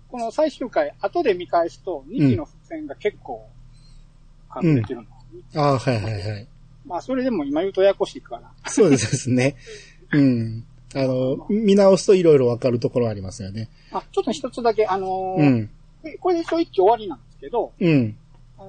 [0.08, 3.48] この最終回、後で見返すと、2期の伏線が結構
[4.62, 5.10] 隠れてるんで
[5.50, 5.60] すね。
[5.62, 6.46] ああ、はいはいはい。
[6.84, 8.42] まあ、それでも今言うとややこしいから。
[8.70, 9.56] そうですね。
[10.12, 10.64] うん。
[10.94, 13.68] あの、見直すといろいろわかるところありますよね。
[13.90, 15.70] あ、ちょっと一つだけ、あのーうん。
[16.02, 18.16] でこれで一応一期終わりなんですけど、うん。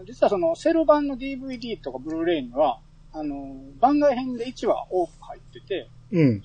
[0.06, 2.80] 実はそのセル版の DVD とかブルーレイには、
[3.14, 6.44] あのー番外編で1話多く入ってて、うん。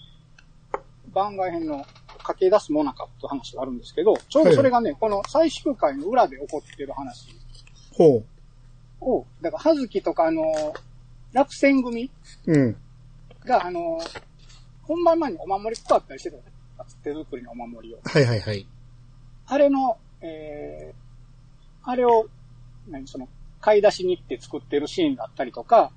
[1.12, 1.84] 番外編の
[2.18, 7.28] 駆け出すモナカっていう話があるんですけど、ちょうどそれがね、この最終回の裏で起こってる話
[7.92, 8.22] ほ
[9.00, 10.78] を、だから、はずきとかあのー
[11.32, 12.10] 落選組
[12.46, 12.52] う。
[12.52, 12.76] うん。
[13.44, 14.22] が、あのー
[14.82, 16.52] 本番前にお守り配ったりしてたじゃない
[16.84, 17.98] ですか手作りのお守りを。
[18.04, 18.66] はいはいはい。
[19.46, 22.28] あれの、えー、あれを、
[22.88, 23.28] 何、その、
[23.60, 25.92] 買い出しに行って作ってるシーンだったりとか。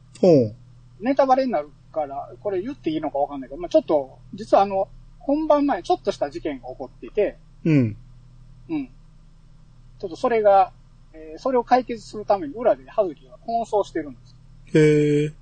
[1.00, 4.88] ネタバレになるから、これ言っていいのかわかんないけど、まあちょっと、実はあの、
[5.20, 7.98] 本番前ちょっとした事件が起こっていて、うん。
[8.70, 8.90] うん。
[10.00, 10.72] ちょっとそれが、
[11.14, 14.36] えーそれを解決するために裏で葉月が奔走してるんです。
[14.78, 15.34] へえ。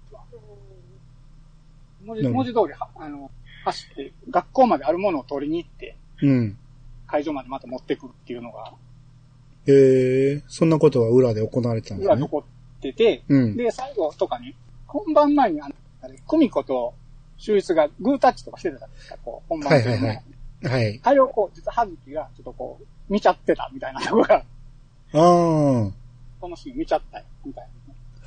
[2.03, 3.31] 文字文字通りは、あの、
[3.65, 6.57] 走って、学校まであるものを取りに行って、うん。
[7.07, 8.73] 会場までまた持ってくるっていうのが、
[9.67, 10.43] へえ。
[10.47, 12.13] そんなことが裏で行われてたんですね。
[12.13, 12.43] 裏で起こ
[12.77, 13.55] ってて、うん。
[13.55, 14.55] で、最後とかに、
[14.87, 16.93] 本番前にあの、あれ、久美子と
[17.37, 20.23] 秀逸がグータッチとかしてたじゃないですか、こう、本番中にはいはいはい
[20.65, 20.99] はい。
[21.03, 25.81] あれをこう、実は葉月がちょっとこう、見ちゃってたみたいなところが、ああ。
[25.83, 25.91] は
[26.39, 27.67] このシーン見ちゃったよ、みたい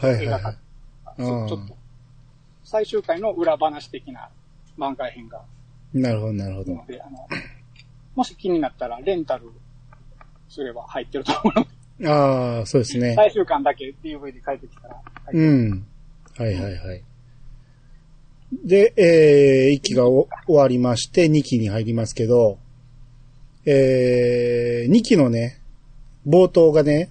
[0.03, 0.33] いはいはれい。
[0.33, 0.53] あた
[1.17, 1.77] ちょっと、
[2.65, 4.29] 最終回の裏話的な
[4.77, 5.45] 番外編が、あ。
[5.95, 6.75] なるほどなるほど。
[6.75, 7.27] ので、あの、
[8.15, 9.51] もし気になったら、レンタル
[10.57, 11.53] すれば入ってると思
[12.01, 13.15] うああ、そうですね。
[13.15, 15.01] 最終巻だけ DVD 書いてきたら、
[15.33, 15.87] うん。
[16.37, 17.03] はいはいはい。
[18.65, 22.59] で、えー、1期がお終わりまして、2期に入りますけど、
[23.65, 25.61] えー、2期のね、
[26.27, 27.11] 冒頭がね、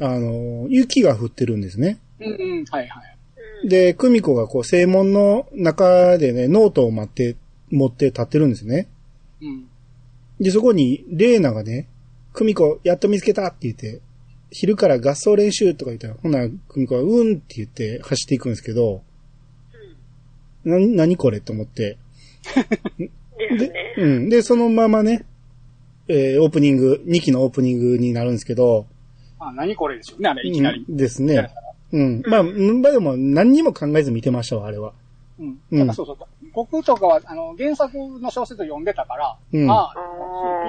[0.00, 1.98] あの、雪が降ってるんですね。
[2.20, 3.16] うんうん、はいはい。
[3.64, 3.68] うん。
[3.68, 7.36] で、久美子がこう、正門の中でね、ノートを待って、
[7.70, 8.88] 持って立ってるんですね。
[9.40, 9.66] うん。
[10.40, 11.88] で、そこに、レーナがね、
[12.32, 14.00] 久美子、やっと見つけたって言って、
[14.50, 19.02] 昼から合奏練習とか言ったら、ほな、久美子は、うんって言って走っていくんですけど、
[20.64, 21.98] な、なにこれと思って。
[22.98, 23.94] ですね。
[23.98, 24.28] うん。
[24.28, 25.24] で、そのままね、
[26.08, 28.86] えーオープニング、2期のオープニングになるんですけど、
[29.38, 30.84] あ、何これですよね、あれ、いきなり。
[30.88, 31.50] うんですね。
[31.92, 32.22] うん。
[32.26, 34.92] まあ、まあでも何にも考えず見てましたわ、あれは。
[35.38, 35.58] うん。
[35.70, 36.16] うんそうそう。
[36.54, 39.94] 僕とかは、あの、原作の小説を読んでたから、うんああ、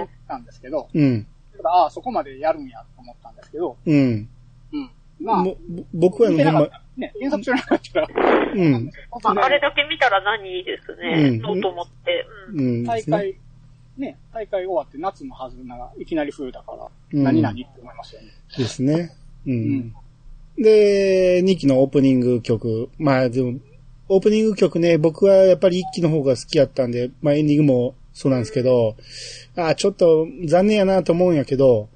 [0.02, 1.28] 聞いたんですけど、うん。
[1.64, 4.30] ただああ、そこまでやるんやと思ったんですけど、うん。
[4.74, 4.92] うん。
[5.22, 5.46] まあ、
[5.94, 8.08] 僕は見てほんまなかった、ね、原作知らなかったら、
[8.54, 8.92] うん。
[9.24, 11.30] まあ、あれだけ見たら何ですね。
[11.30, 12.28] うんノート持って。
[12.50, 12.60] うん。
[12.60, 12.84] うん。
[12.84, 13.36] 大会、
[13.98, 18.28] ね、大会終わって夏のはずならいきなり冬だから、うん何々って思いますよね。
[18.58, 19.16] ですね。
[19.46, 19.96] ううんん。
[20.58, 22.90] で、2期のオープニング曲。
[22.98, 23.60] まあでも、
[24.10, 28.96] オープニング曲ね、僕はやっぱり1期の方が好きやったんで、まあエンディングもそうなんですけど、
[29.56, 31.90] ああ、ちょっと残念やなと思うんやけど、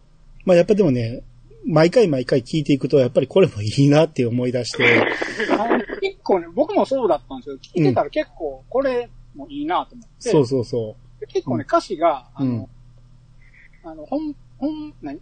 [0.46, 1.24] まあやっぱでもね、
[1.66, 4.84] 毎回毎回聞いていくと、やっぱりこれもいいなって思い出して、
[6.02, 13.90] 結構ね、僕もそうだったんですけど、聞いてたら結構、これもいいなと思って、そうそうそで結構ね、歌詞が、あの、うん。
[13.90, 15.20] あの、本、本、何？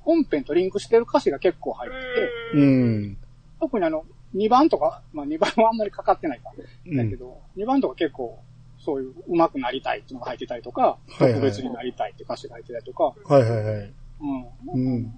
[0.00, 2.60] 本編とリンクしてる歌詞が結構入ってて、う。
[2.60, 3.18] うん。
[3.58, 4.04] 特にあの、
[4.34, 6.52] 2番とか、まあ2番はあんまりかかってないか、
[6.86, 6.96] うん。
[6.96, 8.38] だけど、2番とか結構、
[8.86, 13.92] そういう上手くなりたいっていうのが入ってたりとか、はいはい特別になりたいって歌詞が入ってたりとか、はいはいはい。
[14.20, 14.94] うん。
[14.94, 15.14] うん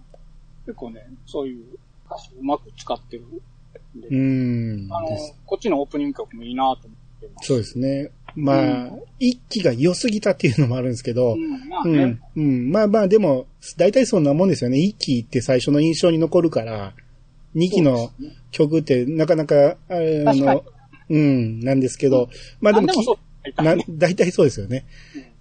[0.64, 1.64] 結構ね、そういう
[2.06, 4.88] 歌詞をうまく使ってるんで、うん。
[4.90, 5.08] あの
[5.44, 7.46] こっちのオープニング曲もいいなと思ってます。
[7.46, 8.10] そうですね。
[8.34, 12.70] まあ、一期が良すぎたっていうのもあるんですけど、うん、まあねうん。、うん。
[12.70, 14.78] まあまあ、でも、大体そんなもんですよね。
[14.78, 16.94] 一期って最初の印象に残るから、
[17.54, 18.10] 二期の
[18.50, 20.64] 曲ってなかなか、あの、
[21.10, 22.28] うん、なんですけど、
[22.60, 23.18] まあでもでも
[23.56, 24.84] なね、 大体そうですよね。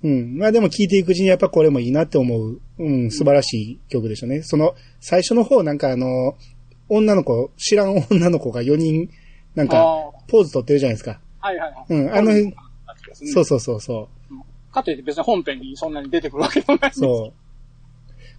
[0.04, 0.38] うん。
[0.38, 4.42] まあでも聞いていくうちにやっぱこれもいいなって思う、うん、素晴らしい曲でしたね。
[4.44, 6.38] その、最初の方なんかあの、
[6.90, 9.10] 女の子、知らん女の子が4人、
[9.56, 11.20] なんか、あポーズ取ってるじゃないですか。
[11.42, 11.86] あはいはいはい。
[11.90, 12.54] うんあの辺
[13.14, 14.74] そうそうそうそう。
[14.74, 17.34] かといって別に本編にそんなに出てくるわけでもないそう。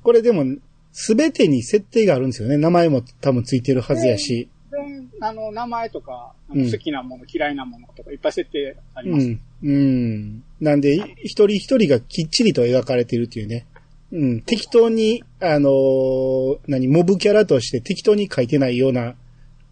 [0.03, 0.45] これでも、
[0.93, 2.57] すべてに設定があるんですよね。
[2.57, 4.49] 名前も多分ついてるはずやし。
[4.71, 4.79] で
[5.21, 9.27] あの、名前とか、好きなもの、嫌いなものとかいっぱい設定あります。
[9.27, 9.41] うん。
[9.63, 10.43] うん。
[10.61, 13.67] なんで、一人一人がきっちりと描かれてるっていうね。
[14.13, 14.41] うん。
[14.43, 19.15] 適当に、あのー何、モブキャラとして適当に書いてないような、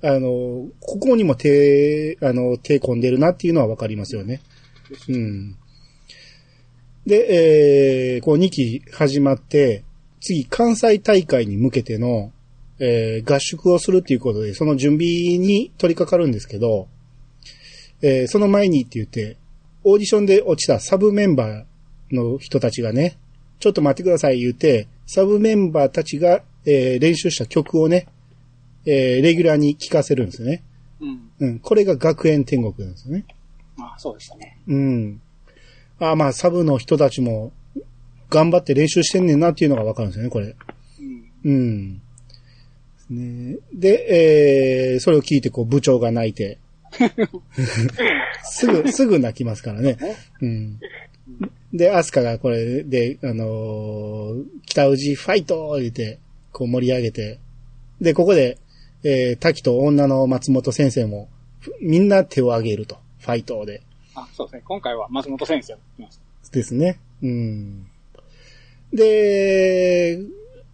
[0.03, 4.41] あのーここにも手、あの、手込んでるなっていうのはわかりますよね。
[5.09, 5.57] うん。
[7.07, 9.85] で、えー、こう2期始まって、
[10.21, 12.33] 次関西大会に向けての、
[12.79, 15.07] えー合宿をするっていうことで、その準備
[15.39, 16.89] に取り掛かるんですけど、
[18.03, 19.39] えーその前にって言って、
[19.89, 23.17] オーディションで落ちたサブメンバーの人たちがね、
[23.61, 28.09] ちょっと待ってください言うて、サブメンバーたちが、えー練習した曲をね、
[28.85, 30.65] えーレギュラーに聴かせるんですよね。
[31.01, 31.31] うん。
[31.39, 31.59] うん。
[31.61, 33.27] これが学園天国なんですよね。
[33.77, 34.59] まあ、そうでしたね。
[34.67, 35.21] うん。
[36.01, 37.53] あまあ、サブの人たちも、
[38.29, 40.57] 頑張って練習してんねんなっていうのがわかるんですよね、これ。
[41.45, 42.03] うん。
[43.09, 43.53] うん。
[43.53, 46.59] ね、で、えー、それを聞いて、こう、部長が泣いて。
[48.45, 49.97] すぐ、すぐ泣きますからね。
[50.41, 50.81] うん。
[51.73, 56.19] で、アスカがこれで、あのー北宇治ファイト言って、
[56.53, 57.39] こう盛り上げて。
[58.01, 58.59] で、ここで、
[59.03, 61.29] えー、滝と女の松本先生も、
[61.61, 62.99] ふみんな手を挙げると。
[63.21, 63.83] ファイトで。
[64.15, 64.63] あ、そうですね。
[64.65, 66.53] 今回は松本先生を来ました。
[66.53, 66.99] ですね。
[67.23, 67.87] うん。
[68.93, 70.21] で、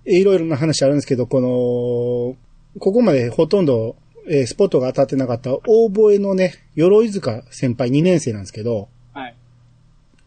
[0.04, 3.96] いろいろな話あるんですけど、この、ここまでほとんど、
[4.28, 9.34] えースポットが当たってなかった大吠えのね、鎧塚先輩2年生なんですけど、はい。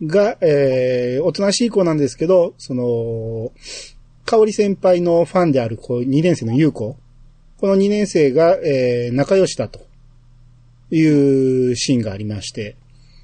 [0.03, 3.51] が、えー、おとなしい子なんですけど、その、
[4.25, 6.97] 香織先輩のファンである子、2年生の優子。
[7.57, 9.79] この2年生が、えー、仲良しだと
[10.91, 12.75] いうシーンがありまして、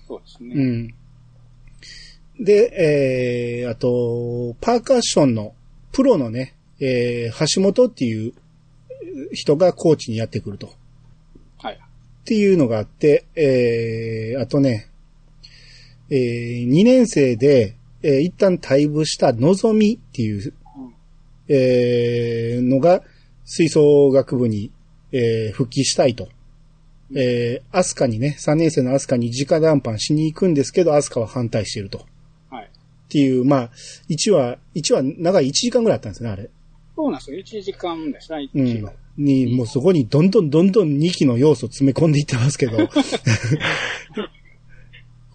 [0.07, 0.55] そうですね。
[0.55, 2.43] うん。
[2.43, 5.53] で、えー、あと、パーカッションの
[5.91, 8.34] プロのね、えー、橋本っていう
[9.32, 10.67] 人がコーチにやってくると。
[10.67, 10.69] っ
[11.58, 11.80] はい。
[12.26, 14.89] ていうのがあって、えー、あとね、
[16.10, 20.93] えー、2年生で、えー、一旦退部したのぞみっていう、うん。
[21.47, 23.04] えー、のが、
[23.45, 24.71] 吹奏楽部に、
[25.12, 26.30] えー復帰したいと。
[27.13, 32.00] えー、アスカにね、3年生のアスカに直談判しに行くんですけど、アスカは反対してると。
[32.00, 32.02] っ
[32.50, 32.65] はい。
[32.65, 32.67] っ
[33.10, 33.69] ていう、まあ、
[34.10, 36.50] 1話、1話長い1時間ぐらいあったんですね、あれ。
[36.95, 37.39] そうなんですよ。
[37.39, 38.93] 1時間ですね、うん一話。。
[39.17, 42.78] に、もうそこにどんどんどんどん2期の要素詰め込んでいってますけど。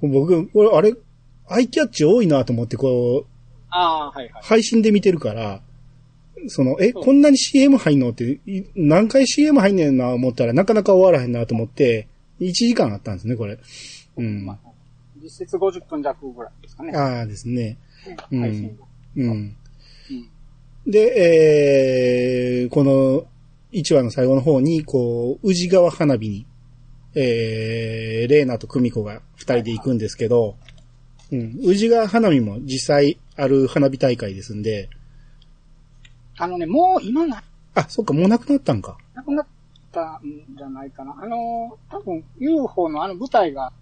[0.02, 0.94] 僕、これ、あれ、
[1.48, 3.26] アイキャッチ多いなと思って、こう、
[3.70, 4.42] ああ、はいはい。
[4.42, 5.62] 配信で見てるから、
[6.48, 12.08] その、え、こんなに CM 入んのって、い何回 CM 入んねんな思ったらなかなか終わらへんなと思って、
[12.40, 13.58] 1時間あったんですね、これ。
[14.16, 14.44] うん。
[14.44, 14.58] まあ、
[15.22, 16.92] 実質50分弱ぐらいですかね。
[16.96, 17.78] ああですね。
[18.30, 18.76] うん。
[19.16, 19.56] うん。
[20.86, 23.26] で、えー、この
[23.72, 26.46] 1話の最後の方に、こう、宇治川花火に、
[27.14, 30.56] えー、レイナと久美子が2人で行くんですけど、
[31.32, 34.88] うん、宇治川花火も実際ある花火大会ですんで、
[36.38, 37.42] あのね、もう今な、
[37.74, 38.98] あ、そっか、もうなくなったんか。
[39.14, 39.46] なくなっ
[39.90, 40.22] たん
[40.56, 41.16] じゃないかな。
[41.20, 43.72] あの、多分 UFO のあの舞台が、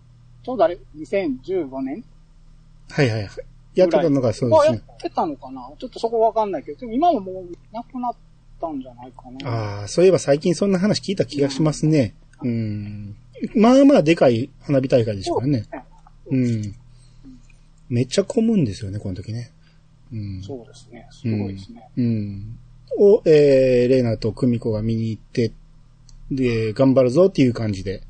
[0.45, 2.05] ちょうどあれ、2015年
[2.91, 3.31] はいはいはい。
[3.75, 4.83] やってたのがそうですね。
[4.95, 8.15] ってたのかなちょっとそこわかんないけど、でも今ももうなくなっ
[8.61, 9.51] たんじゃないかな。
[9.51, 12.15] ああ、そういえば最近そんな話聞いた気がしますね。
[12.43, 13.17] うん。
[13.55, 15.67] まあまあでかい花火大会ですからね。
[16.31, 16.75] うん。
[17.89, 19.51] めっちゃ混むんですよね、この時ね。
[20.13, 20.43] うん。
[20.43, 21.07] そうですね。
[21.11, 21.89] すごいですね。
[21.97, 22.59] うん。
[22.99, 25.53] を、えー、レイナと久美子が見に行って、
[26.31, 28.03] で、頑張るぞっていう感じで。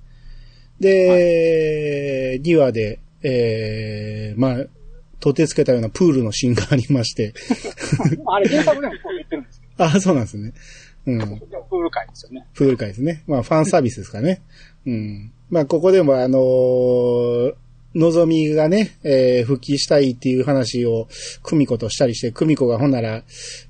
[0.80, 4.66] で、2話で、えー、まあ、
[5.20, 7.32] とてつけたようなプールのシーンがありまして。
[8.26, 8.92] あれ原作でも
[9.78, 10.52] あ、そうなんですね。
[11.06, 11.18] うん。
[11.18, 12.46] プール会ですよね。
[12.54, 13.22] プール会ですね。
[13.26, 14.42] まあ、ファンサービスですかね。
[14.86, 15.32] うん。
[15.50, 17.54] まあ、ここでもあのー
[17.94, 21.06] のぞみがね、えー復帰したいっていう話を、
[21.44, 23.22] 久美子としたりして、久美子がほんなら、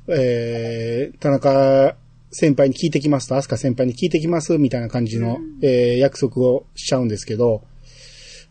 [0.09, 1.95] えー、田中
[2.31, 7.65] 先輩に聞いてきますと、飛鳥先輩に聞いてきます、みたいな感じの、うんえー約束をしちゃうんですけど、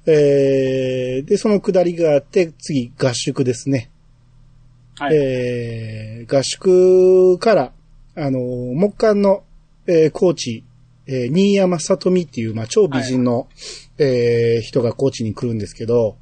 [0.06, 3.90] えー、で、その下りがあって、次、合宿ですね。
[4.96, 5.16] はい。
[5.16, 7.72] えー合宿から、
[8.16, 9.44] あのー木管の、
[9.88, 10.64] えーコーチ、
[11.08, 13.48] えー新山里美っていう、まあ、超美人の、
[13.98, 16.18] えー人がコーチに来るんですけど、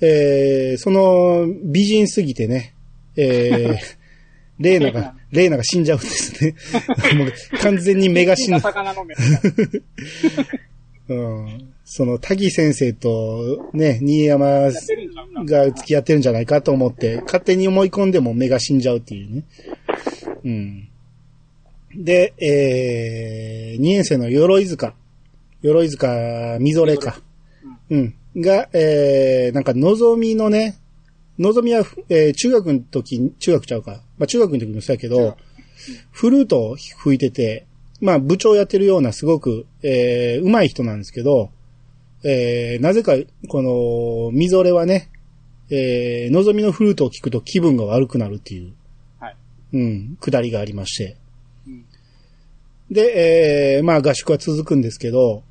[0.00, 2.74] えーその美人すぎてね、
[3.16, 3.78] えー
[4.60, 6.54] レーナが、レーナが死んじゃうんですね。
[7.16, 8.60] もう完全に目が死ぬ。
[8.60, 9.22] 魚の目が。
[11.08, 11.14] う
[11.46, 14.70] ん、その、滝先生とね、新山
[15.44, 19.44] が付き合ってるんじゃないかと思って、勝手に思い込んでも目が死んじゃうっていうね。
[20.44, 20.88] うん。
[21.96, 24.94] で、えー、2年生の鎧塚。
[25.62, 27.20] 鎧塚みぞれか。
[27.90, 28.14] うん。
[28.36, 30.78] が、えー、なんか、のぞみのね、
[31.40, 34.00] のぞみは、えー中学の時、中学ちゃうか。
[34.16, 35.36] まあ、中学の時もそうやけど、
[36.12, 37.66] フルートを吹いてて、
[38.00, 41.50] まあ、部長やってるようなすごく、えー、上手い人なんですけど、
[42.22, 43.14] えー、なぜか、
[43.48, 45.10] この、みぞれはね、
[45.70, 48.72] えー、のぞみのフルートを聞くと気分が悪くなるっていう、
[49.18, 49.36] はい。
[49.72, 51.16] うん、くだりがありまして。
[51.66, 51.84] うん
[52.90, 55.44] で、えー、まあ合宿は続くんですけど、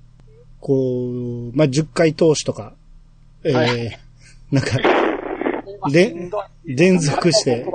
[0.59, 2.73] こう、まあ10回投資とか、
[3.43, 3.97] えーは
[4.51, 4.77] なんか、
[5.89, 6.29] でで
[6.65, 7.65] 連続して。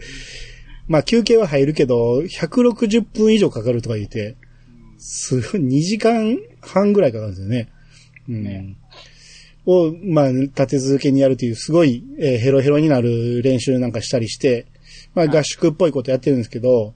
[0.88, 4.36] まあ休憩は入るけど、160分以上かかるとか言って、
[5.00, 7.68] すごい2時間半ぐらいかかるんですよね。
[8.28, 8.44] うん。
[8.44, 8.76] ね
[9.66, 14.66] を、まあ、立て続けにやるという、すごい、えーヘロヘロになる練習なんかしたりして、
[15.14, 16.94] まあはい合宿っぽいことやってるんですけど、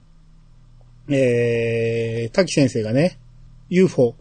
[1.09, 3.17] えー、滝先生がね、
[3.69, 4.15] UFO、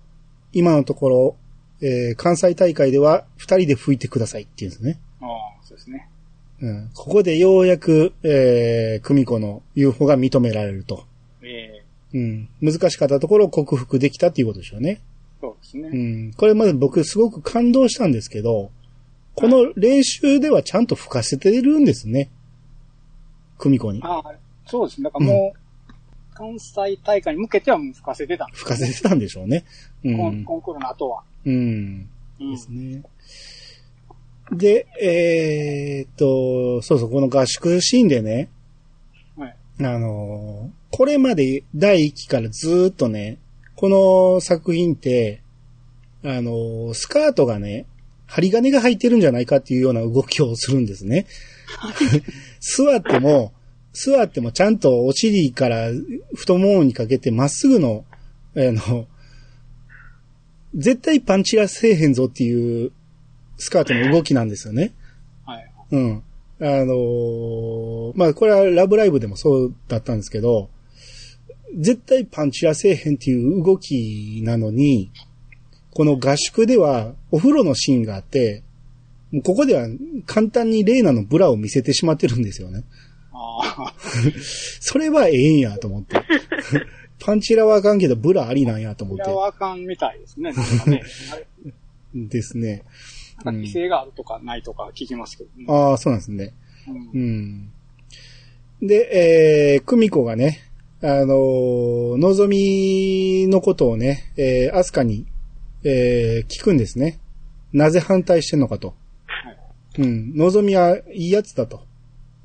[0.52, 1.36] 今のところ、
[1.80, 5.00] えー関西大会では二人で吹いてくださいって言うんですね。
[5.20, 5.28] ああ、
[5.62, 6.08] そうですね。
[6.60, 11.04] うん、ここでようやく、えー、久美子の UFO が認められると。
[12.14, 12.48] ええうん。
[12.60, 15.00] 難しかったところを克服できたっていうことでしょうね。
[15.40, 15.88] そうですね。
[15.92, 16.32] うん。
[16.32, 18.70] これまで僕すごく感動したんですけど、
[19.34, 22.30] この練習ではちゃんと吹かせてるんですね。
[23.58, 24.00] 久美子に。
[24.02, 24.32] ああ、
[24.66, 25.04] そうですね。
[25.04, 25.58] だからもう、
[26.34, 29.64] 関西大会に向けてはもう吹かせてたんです吹かせてたんでしょうね。
[30.04, 30.44] うん。
[30.44, 31.22] コンクールの後は。
[31.44, 32.08] うん。
[32.40, 33.02] うんですね。
[34.52, 38.50] で、えーっと、そうそう、この合宿シーンでね、
[39.36, 39.56] はい。
[39.80, 43.38] あのーこれまで第1期からずーっとね、
[43.74, 45.42] この作品って、
[46.22, 47.86] あのースカートがね、
[48.28, 51.26] 針金が入ってるんじゃないかっていうような動きをするんですね。
[52.62, 53.52] 座っても、
[53.92, 55.90] 座ってもちゃんとお尻から
[56.32, 58.04] 太ももにかけてまっすぐの、
[58.56, 59.08] あの、
[60.76, 62.92] 絶対パンチラせえへんぞっていう
[63.56, 64.92] スカートの動きなんですよね。
[65.44, 65.70] はい。
[65.90, 66.22] うん。
[66.60, 70.70] あのーまあ、これはラブライブでもそうだったんですけど、
[71.76, 75.10] 絶対パンチラせえへんっていう動きなのに、
[75.92, 78.62] この合宿ではお風呂のシーンがあって、
[79.42, 79.86] ここでは
[80.26, 82.84] 簡単にレーナのブラを見せてしまってるんですよね。
[83.32, 83.94] ああ。
[84.80, 86.20] それはええんやと思って。
[87.18, 90.52] パンチラはあかんけどブラありなんやと思っこれはあかんみたいですね。
[90.52, 91.02] なんかね。
[91.62, 91.74] て。
[92.14, 92.82] ですね。
[93.44, 95.64] なんか規制があるとかないとか聞きますけどね。
[95.68, 96.54] ああ、そうなんですね。
[96.86, 97.70] うん
[98.82, 98.86] うん。
[98.86, 100.60] で、えー、久美子がね、
[101.06, 105.26] あのーのぞみのことをね、えー、アスカに、
[105.84, 107.20] えー、聞くんですね。
[107.74, 108.94] なぜ反対してんのかと。
[109.26, 110.34] はいうん。
[110.34, 111.82] のぞみはいいやつだと。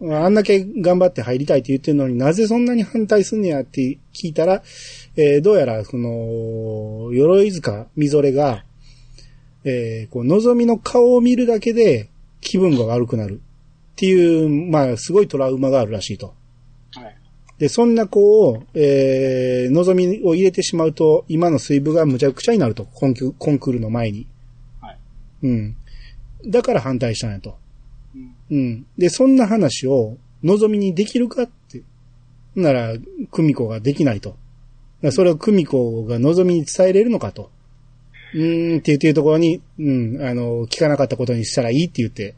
[0.02, 4.62] あんだけ頑張って入りたいって言ってるのになぜそんなに反対すんねやって聞いたら、
[5.16, 8.66] えー、どうやら、その、鎧塚みぞれが、
[9.64, 12.10] えー、こう、のぞみの顔を見るだけで
[12.42, 13.40] 気分が悪くなる
[13.94, 16.34] っていう、まあ、すごいトラウマがあるらしいと。
[17.60, 17.68] はい。
[17.68, 24.28] で、そんな子を、えー、望みを入れてしまうと、今の水部がむちゃくちゃになると、コンクコンクールの前に。
[24.82, 24.98] はい。
[25.44, 25.76] うん。
[26.48, 27.58] だから反対したんやと。
[28.16, 28.58] うん。
[28.58, 28.86] うん。
[28.98, 31.84] で、そんな話を、望みにできるかって。
[32.56, 32.94] なら、
[33.32, 34.38] 久美子ができないと。
[35.12, 37.52] それを久美子が望みに伝えれるのかと。
[38.34, 42.36] うーんって言ってるところに、うん、あの、聞かなかったことにしたらいいって言って、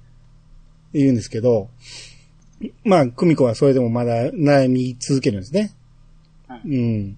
[0.94, 1.70] 言うんですけど、
[2.84, 5.72] まあ、久美子はそれでもまだ悩み続けるんですね。
[6.48, 7.18] はいうん。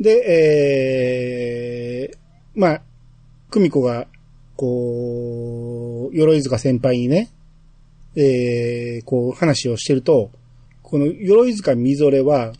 [0.00, 2.18] で、えー、
[2.54, 2.82] まあ、
[3.50, 4.06] 久美子が、
[4.56, 7.30] こう、鎧塚先輩にね、
[8.16, 10.30] えー、こう話をしてると、
[10.82, 12.52] この鎧塚みぞれは、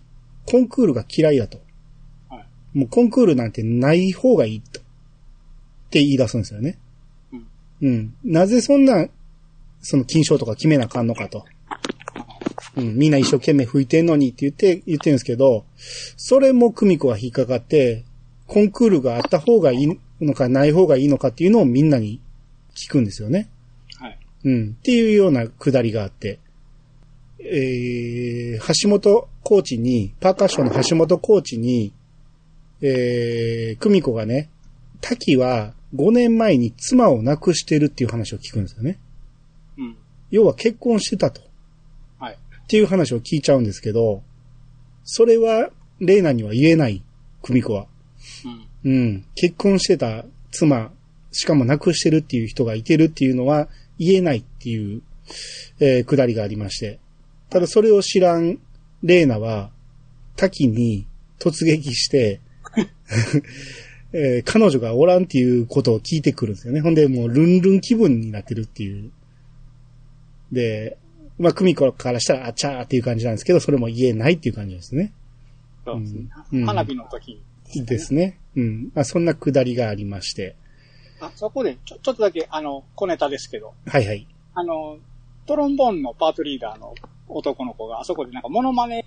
[0.47, 1.59] コンクールが嫌いだと。
[2.28, 2.78] はい。
[2.78, 4.80] もうコンクールなんてない方がいいと。
[4.80, 4.82] っ
[5.91, 6.78] て言い出すんですよね。
[7.32, 7.47] うん。
[7.82, 8.14] うん。
[8.24, 9.07] なぜそんな、
[9.80, 11.45] その金賞とか決めなあかんのかと。
[12.77, 12.97] うん。
[12.97, 15.64] みんな一生懸命吹いてんのにって言って、言ってるんですけど、
[16.16, 18.05] それも久美子が引っかかって、
[18.47, 22.20] コンクールがあった方がいいのかない方がいいのかっていうのをみんなに
[22.75, 23.49] 聞くんですよね。
[23.99, 24.18] はい。
[24.45, 24.77] うん。
[24.79, 26.39] っていうようなくだりがあって、
[27.41, 31.93] えー、橋本コーチに、パーカッションの橋本コーチに、
[32.81, 34.51] えー、久美子がね、
[35.01, 38.99] 滝は5年前に妻を亡くしてるっていう話を聞くんですよね。
[39.79, 39.97] うん。
[40.31, 41.43] 要は結婚してたと。
[42.65, 42.67] はい。
[42.67, 44.23] っていう話を聞いちゃうんですけど、
[45.05, 47.03] それは、レイナには言えない、
[47.43, 47.87] 久美子は。
[48.85, 48.93] うん。
[48.93, 49.25] うん。
[49.35, 50.93] 結婚してた妻、
[51.31, 55.03] しかも亡くしてるっていう人がいてるっていうのは言えないっていう、
[55.81, 57.01] えー、くだりがありまして。
[57.51, 58.59] ただそれを知らん
[59.03, 59.71] レイナは、
[60.37, 61.07] 滝に
[61.39, 62.41] 突撃して、
[64.12, 66.81] えー彼女がおらんっていうことを聞いてくるんですよね。
[66.81, 69.11] ほんで、もうルンルン気分になってるっていう。
[70.53, 70.97] で、
[71.39, 75.12] まあ、久美子からしたら、あちゃーっていう感じなんですけど、それも言えないっていう感じですね。
[75.85, 76.28] そうですね。
[76.53, 77.41] うん花火の時
[77.74, 77.85] に。
[77.85, 78.39] ですね。
[78.57, 78.91] うん。
[78.95, 80.55] まあ、そんなくだりがありまして。
[81.20, 84.26] あ、そこで、ちょ、ちょっとだけ、あの、小ネタですけど、はいはい。
[84.55, 84.99] あの、
[85.47, 86.95] トロンボーンのパートリーダーの
[87.28, 89.05] 男の子が、あそこでなんかモノマネ、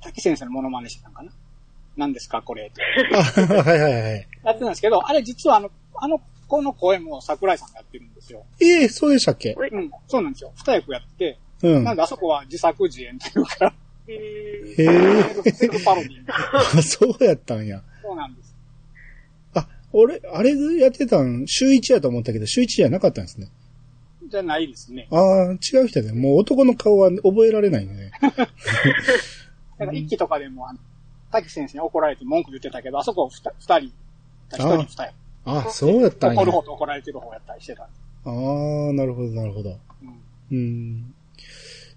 [0.00, 1.30] 滝先生のモノマネしてたんかな？
[1.96, 2.82] 何ですかこれって。
[3.14, 3.22] あ、
[3.62, 4.28] はいはいはい。
[4.44, 6.20] やってたんですけど、あれ実はあの、あの
[6.50, 8.44] 子の声も桜井さんがやってるんですよ。
[8.60, 9.52] ええそうでしたっけ？
[9.54, 10.52] うん、そうなんですよ。
[10.56, 11.84] 二役やってて、うん。
[11.84, 13.72] なんであそこは自作自演というか、
[14.08, 15.52] えーへえ。
[15.52, 16.60] セルフパロディみたいな。
[16.78, 17.82] あそうやったんや。
[18.02, 18.54] そうなんです。
[19.54, 23.48] あ、俺、あれやってたん、週一やと思ったけど、週一じゃなかったんですね。
[24.28, 25.08] じゃないですね。
[25.10, 25.16] あ
[25.50, 28.10] あ、違う人で、もう男の顔は覚えられないね。
[28.20, 28.46] だか
[29.78, 30.78] ら一期とかでも、あの、
[31.32, 33.92] 滝先生に怒られて文句言ってたけど、あそこ二二人、
[34.52, 35.14] 一人二役。
[35.58, 36.40] あそうやったんや。
[36.40, 37.82] 怒る方と怒られてる方やったりしてた。
[37.82, 37.88] あ
[38.24, 39.78] あ、なるほど、なるほど。
[40.02, 40.20] うん
[40.52, 41.14] うん。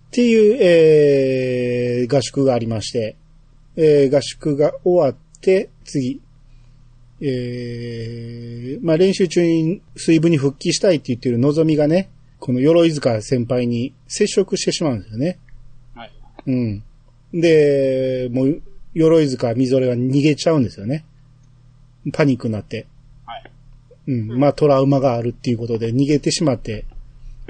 [0.07, 3.15] っていう、えー、合宿がありまして、
[3.75, 6.21] えー、合宿が終わって、次、
[7.19, 15.39] えー、まあ、練習中に水部に復帰したいって言ってるのぞみがね、この鎧塚先輩に接触してしまうんですよね。
[15.95, 16.11] はい。
[16.45, 16.83] うん。
[17.33, 18.61] で、もう、
[18.93, 21.05] 鎧塚みぞれが逃げちゃうんですよね。
[22.11, 22.85] パニックになって。
[24.07, 24.17] はい。
[24.17, 24.39] うん。
[24.39, 26.85] まあ、トラウマがあるっていうことで逃げてしまって。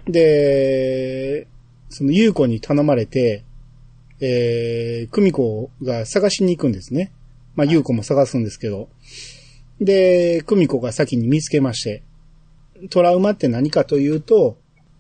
[0.08, 1.48] で、
[1.90, 3.44] その、優子に頼まれて、
[4.20, 7.12] えー、久美子が探しに行くんですね。
[7.56, 8.90] まあ、優子も探すんですけど。
[9.80, 12.04] で、久美子が先に見つけまして。
[12.90, 14.58] トラウマって何かというと、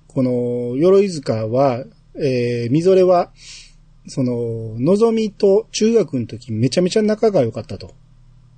[0.08, 1.86] この、鎧塚は、
[2.16, 3.32] えー、みぞれは、
[4.08, 7.94] その、のぞみと中学の時めちゃめちゃ仲が良かったと。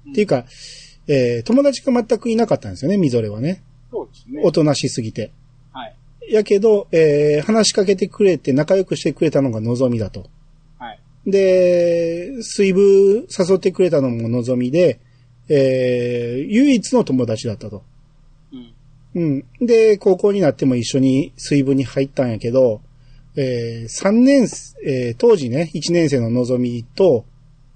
[0.10, 0.46] っていうか、
[1.08, 3.62] えー、友達が全くいなかったんですよね、みぞれはね。
[3.91, 4.51] そうですねお。
[4.51, 5.32] となしすぎて。
[5.72, 5.95] はい。
[6.30, 10.26] やけど、えー、話しかけてくれて仲良くしてくれたのがのぞみだと。
[10.80, 10.99] はい。
[11.26, 14.99] で、水部誘ってくれたのものぞみで、
[15.47, 17.84] えー、唯一の友達だったと。
[18.51, 18.74] うん。
[19.16, 19.45] うん。
[19.66, 22.82] で、高校になっても一緒に水部に入ったんやけど、
[23.38, 27.26] えー、3年生、えー当時ね、1年生ののぞみと、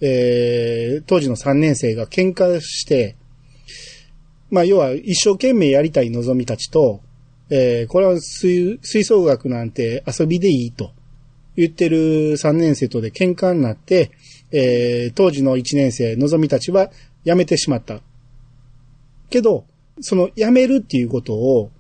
[0.02, 3.18] えー、当時の3年生が喧嘩して、
[4.52, 7.02] まあ、要は一生懸命やりたいのぞみたちと、
[7.50, 10.92] えー、これは吹吹奏楽なんて遊びでいいと
[11.56, 11.98] 言ってる
[12.34, 14.12] 3年生とで喧嘩になって、
[14.52, 16.90] えー、当時の1年生のぞみたちは
[17.26, 18.00] 辞めてしまった。
[19.30, 19.66] けど、
[20.02, 21.72] その辞めるっていうことを、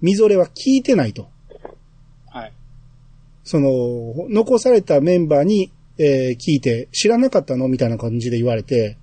[0.00, 1.28] みぞれは聞いてないと。
[2.26, 2.52] はい。
[3.44, 8.96] その、残されたメンバーに、えー聞いて、知らなかったのみたいな感じで言われて、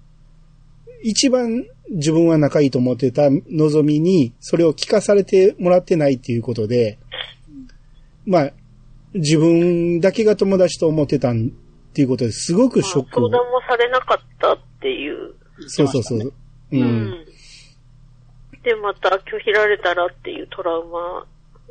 [1.03, 6.97] 一番自分は仲いいと思ってたのぞみに、それを聞かされてもらってないっていうことで、
[8.25, 8.51] まあ、
[9.13, 15.35] 自分だけが友達と思ってたんっていうことですごくショックを相談もされなかったっていう。
[15.67, 16.19] そうそうそう。
[16.19, 16.33] う。
[16.71, 17.25] うんん。
[18.63, 21.25] で、また拒否られたらっていうトラウマ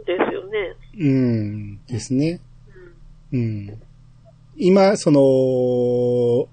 [0.06, 0.76] ですよね。
[0.98, 1.84] うん。
[1.86, 2.40] ですね。
[3.32, 3.80] うん。
[4.56, 6.48] 今、その、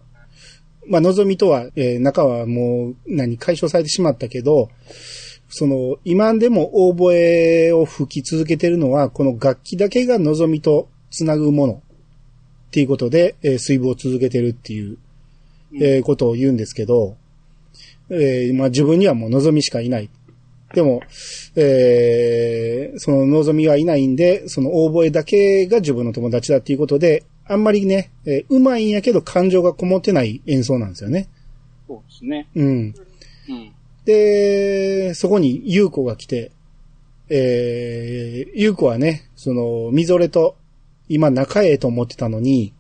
[0.90, 4.70] まあ、のぞみとは、えー中はもう、何、解消されてしまったけど、
[5.48, 11.78] その、今でもオーボエを吹き続けてるのは、この楽器だけがのぞみとつなぐものっ
[12.72, 14.98] ていうことで、えー水分を続けてるっていう、
[15.76, 17.16] えーことを言うんですけど、
[18.10, 20.10] えーまあ、自分にはもうのぞみしかいない。
[20.74, 21.02] でも、
[21.56, 31.28] えーその望みはいないんで、その大声だけが自分の友達だっていうことで、あんまりね、えーうまいんやけど感情がこもってない演奏なんですよね。
[31.88, 32.48] そうですね。
[32.56, 32.68] うん。
[32.68, 33.74] うん。
[34.06, 36.52] で、そこに優子が来て、
[37.28, 40.58] えー、優子はね、その、みぞれと
[41.08, 42.72] 今仲ええと思ってたのに、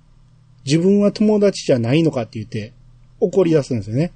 [0.66, 2.72] 自分は友達じゃないのかって言って
[3.20, 4.12] 怒り出すんですよね。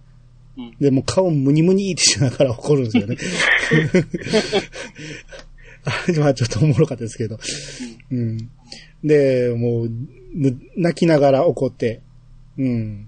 [0.56, 3.18] うんで、もう顔ムニムニってしながら怒るんですよね。
[5.86, 7.40] あれはちょっとおもろかったですけど。
[8.12, 8.38] うん。
[9.04, 9.90] で、もう、
[10.34, 12.02] ぬ泣きながら怒って、
[12.58, 13.08] うん。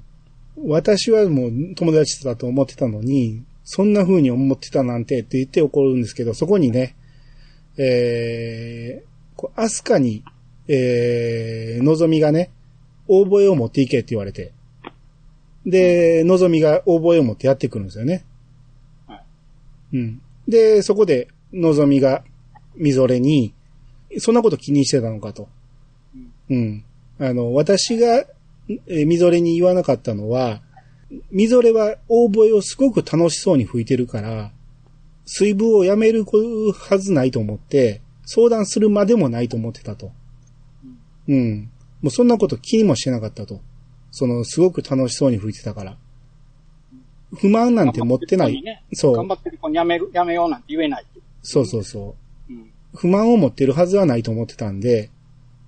[0.58, 6.96] 私はもう友達だと思ってたのに、そんな風に思ってたなんてって言って怒るんですけど、そこにね、
[7.78, 10.24] えー、こうアスカに、
[10.68, 12.52] えー、のぞみがね、
[13.08, 14.54] 大声を持っていけって言われて、
[15.66, 18.24] で、のぞみが大声を持ってやってくるんですよね。
[19.08, 19.24] はい
[19.94, 20.22] うん。
[20.48, 22.24] で、そこで、のぞみが、
[22.76, 23.54] みぞれに、
[24.20, 25.50] そんなこと気にしてたのかと。
[26.50, 26.84] うん。
[27.20, 28.26] あの、私が、
[28.88, 30.62] えーみぞれに言わなかったのは、
[31.32, 34.52] みぞれは大声をすごく楽しそうに吹いてるから、
[35.26, 40.12] 水分をやめるはずないと思って、相談するまでもないと思ってたと。
[41.28, 41.70] うん。
[42.02, 43.62] もうそんなこと気にもしてなかったと。
[44.12, 45.98] その、すごく楽しそうに吹いてたから。
[47.38, 48.62] 不満なんて持ってない。
[48.62, 51.06] ね、そう頑張ってる子にやめる、やめようなんて言えない。
[51.42, 52.16] そうそうそ
[52.50, 52.54] う。
[52.54, 52.72] うん。
[52.96, 55.10] 不満を持ってるはずはないと思ってたんで、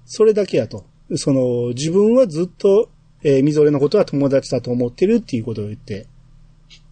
[0.08, 0.86] それだけやと。
[1.16, 2.90] その、自分はずっと、
[3.24, 6.08] えー、みぞれのことは友達だと思ってるっていうことを言って、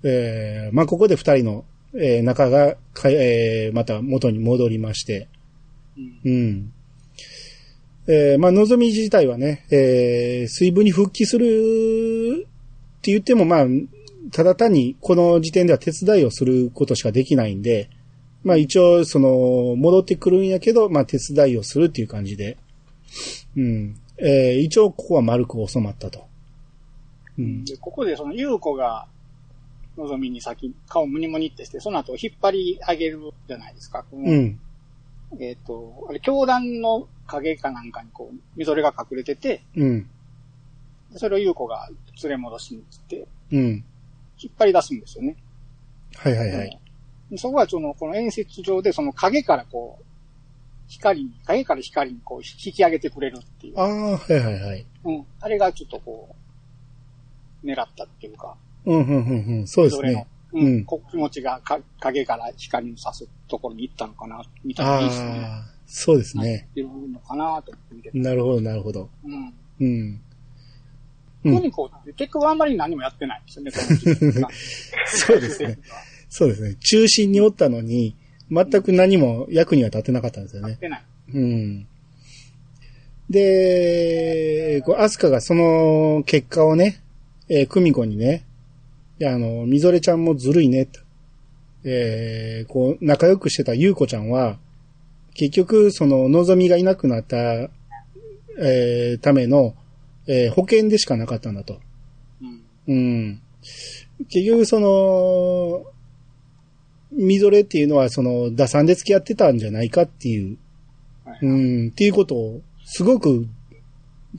[0.03, 1.65] えー、まあ、ここで二人の、
[1.97, 5.29] えー仲がか、えーまた元に戻りまして、
[5.97, 6.19] うん。
[6.25, 6.73] うん。
[8.07, 13.65] えー、まあ、望み自体はね、えー、水分に復帰するって言っても、まあ、
[14.31, 17.89] ただ単にこの時点では手伝いをすることしかできないんで、
[18.43, 22.57] まあ一応、その、戻ってくるんやけど、まあ手伝いをするっていう感じで、
[23.55, 23.95] うん。
[24.17, 26.25] えー、一応ここは丸く収まったと。
[27.37, 27.65] うん。
[27.65, 29.07] で、ここでその、ゆう子が、
[29.97, 34.05] のぞみに先、顔ムニムニってして、その後引っ張り上げるじゃないですか。
[34.11, 34.59] うん。
[35.39, 40.09] えっ、と、あれ、教団の影かなんかにこう、みぞれが隠れてて、うん。
[41.11, 41.89] でそれをゆう子が
[42.23, 43.83] 連れ戻しに来て、うん。
[44.37, 45.37] 引っ張り出すんですよね。
[46.17, 46.79] はいはいはい。
[47.31, 50.05] でそこはその、この演説上でその影からこう、
[50.87, 53.79] 光に、影から光にこう引き上げてくれるっていう。
[53.79, 54.85] ああ、はいはいはい。
[55.03, 55.25] うん。
[55.39, 56.35] あれがちょっとこ
[57.63, 58.55] う、狙ったっていうか、
[58.85, 59.67] うん、うん、うん、うん。
[59.67, 66.67] そうですね。、うん、うんこ気持ちがか影から光に差すところに行ったのかな、みたいな演出になああ、そうですね。
[66.71, 68.17] ってるのかなと思って見てた。
[68.17, 69.09] なるほど、なるほど。
[69.23, 69.53] うん。
[69.79, 70.21] うん。
[71.43, 71.55] うん。
[71.57, 73.71] トニコって結局あんまり何もやってないんですよね、
[75.05, 75.79] そうですね。
[76.29, 76.75] そうですね。
[76.75, 78.15] 中心におったのに、
[78.51, 80.69] 全く何も役には立てなかったんですよね。
[80.69, 81.03] やってない。
[81.33, 81.87] うん。
[83.29, 87.01] で、こう、アスカがその結果をね、
[87.49, 88.45] えー、クミコにね、
[89.19, 90.99] いや、あの、みぞれちゃんもずるいね、と。
[91.85, 94.57] えー、こう、仲良くしてたゆうこちゃんは、
[95.33, 97.37] 結局、その、のぞみがいなくなった、
[98.57, 99.75] えー、ための、
[100.27, 101.79] えー、保険でしかなかったんだと。
[102.87, 102.95] うん。
[102.95, 103.41] うん。
[104.29, 105.85] 結局、その、
[107.11, 110.57] みぞれっていうのはその打算で付き合ってたんじゃないかっていう、
[111.23, 111.47] はいう
[111.85, 113.47] ん、っていうことを、すごく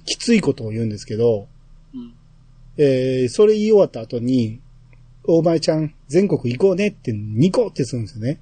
[0.05, 1.49] きついことを言うんですけど、
[1.95, 2.14] うん。
[2.77, 4.61] えー、それ言い終わった後に、
[5.25, 8.41] お前ちゃん、全国行こうねって、ニコってするんですよね。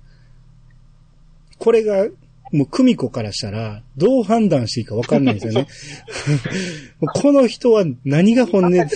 [1.58, 2.08] これが、
[2.52, 5.66] もう、久美子からしたら、どう判断していいか分かんないんですよね。
[7.00, 8.86] この人は何が本音で、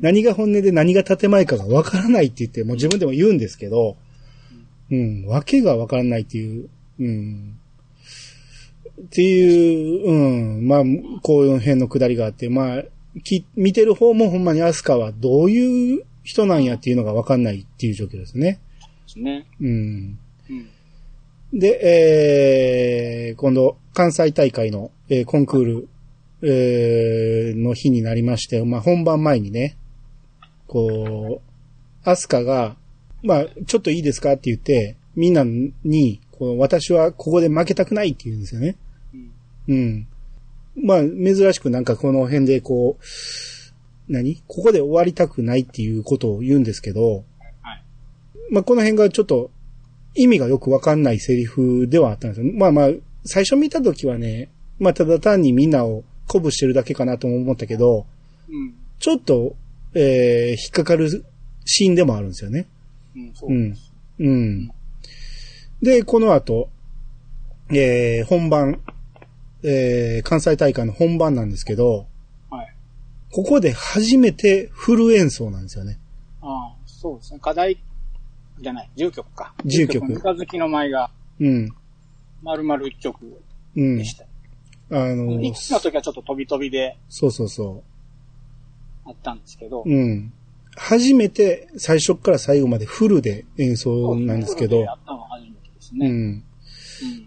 [0.00, 3.96] 何が本音で何が建前かが分からないって言って、もう自分でも言うんですけど、
[4.90, 6.68] うん、わけが分からないっていう、
[6.98, 7.58] うん。
[9.00, 10.82] っていう、うん、まあ、
[11.22, 12.82] こういう辺のくだりがあって、まあ、
[13.24, 18.60] き、見てる方もほんまにアスカはどういう人なんやっていうのが分かんないっていう状況ですね。
[19.06, 19.46] ですね。
[19.60, 20.18] うん。
[20.48, 20.68] うん。
[21.58, 25.88] で、えー、今度、関西大会の、えーコンクール、
[26.42, 29.76] えーの日になりまして、まあ、本番前にね、
[30.68, 32.76] こう、アスカが、
[33.22, 38.76] まあ、ちょっといいですかって言って、みんなに、こう私はここで負けたくないって言うんですよね。
[39.68, 40.06] うん。
[40.76, 40.84] うん。
[40.86, 43.04] まあ、珍しくなんかこの辺でこう、
[44.12, 44.42] 何？
[44.46, 47.24] ここで終わりたくないっていうことを言うんですけど、
[47.62, 47.82] はい。
[48.50, 49.50] まあ、この辺がちょっと
[50.14, 52.52] 意味がよくわかんないセリフではあったんですよ。
[52.54, 52.90] まあまあ、
[53.24, 54.48] 最初見たときはね、
[54.78, 58.06] まあ、ただ単にみんなを鼓舞してるだけかなとも思ったけど、
[58.48, 58.74] うん。
[58.98, 59.54] ちょっと、
[59.94, 61.24] えー、引っかかる
[61.64, 62.66] シーンでもあるんですよね。
[63.16, 63.32] うん。
[63.34, 63.74] そううで。
[64.20, 64.70] うん。
[65.82, 66.68] で、この後、
[67.70, 68.80] えー、本番、
[69.62, 72.06] えー、関西大会の本番なんですけど、
[72.50, 72.74] はい。
[73.32, 75.98] ここで初めてフル演奏なんですよね。
[76.42, 77.40] ああ、そうですね。
[77.40, 77.82] 課題
[78.60, 79.54] じゃない、10曲か。
[79.64, 81.70] 10曲三日月の舞がうん。
[82.42, 83.42] 丸々1曲
[83.76, 84.04] うんで。
[84.04, 84.24] した。
[84.92, 87.84] あの1期の時はちょっと飛び飛びでそうそうそ
[89.06, 90.32] あったんですけどう。、うん。
[90.82, 96.08] 初めて最初から最後までフルで演奏なんですけどや、ったのは初めてですね。
[96.08, 96.14] うん。
[96.14, 96.44] うん。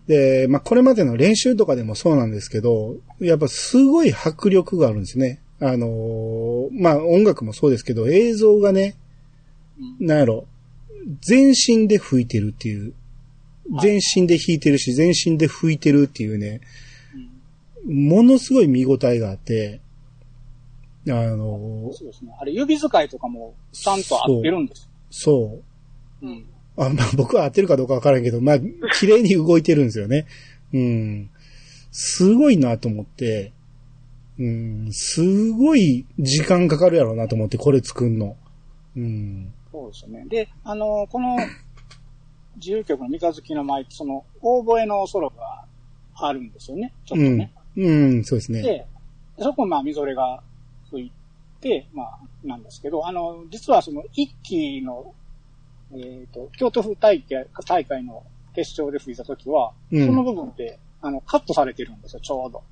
[0.08, 5.40] で、まあ、これまでの練習とかでもそうなんですけど、やっぱすごい迫力があるんですね。
[5.60, 8.96] あのーまあ、音楽もそうですけど、映像がね、
[10.00, 10.48] うんなんやろ、
[11.22, 12.94] 全身で吹いてるっていう、
[13.82, 16.62] 全身で弾いてるし、全身で吹いてるっていうね、
[17.16, 17.34] うん
[17.86, 19.82] ものすごい見応えがあって、
[21.10, 22.34] あのーそうですね。
[22.40, 24.90] あれ、指使いとかもちゃんと合ってるんです。
[25.10, 25.60] そ
[26.22, 26.26] う。
[26.26, 26.46] うん。
[26.78, 28.60] あ、まあ僕は合ってるかどうかわからんけど、まあ、
[29.00, 30.26] 綺麗に動いてるんですよね。
[30.74, 31.30] うん。
[31.92, 33.52] すごいなと思って、
[34.40, 38.36] うん、すごい時間かかるやろうなと思って、これ作んの。
[38.96, 39.54] うん。
[39.72, 40.26] そうですよね。
[40.28, 41.38] で、あの、この、
[42.56, 45.66] 自由曲の三日月の舞その、大声のソロが
[46.16, 46.94] あるんですよね。
[47.06, 47.54] ちょっとね。
[47.76, 48.62] うん、そうですね。
[48.62, 48.88] で、
[49.40, 50.42] そこ、まあ、みぞれが
[50.94, 51.12] 吹い
[51.62, 55.14] て、まあ、なんですけど、あの、実はその、一期の、
[55.96, 58.24] えっ、と、京都府大会大会の
[58.56, 62.64] 決勝で吹いたときは、うんその部分って、あの、カットされてるんですよ、ちょうど。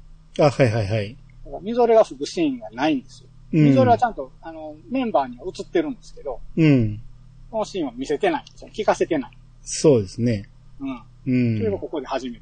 [0.43, 1.15] あ、はいはいはい。
[1.45, 3.29] だからみぞれが吹くシーンがないんですよ。
[3.53, 7.01] うんみぞれはちゃんと、あの、メンバーには映ってるんですけど、うん。
[7.49, 8.69] このシーンは見せてないんですよ。
[8.73, 9.31] 聞かせてない。
[9.61, 10.47] そうですね。
[10.79, 10.95] うん。
[10.95, 11.79] うそれがん。
[11.79, 12.41] ここで初めて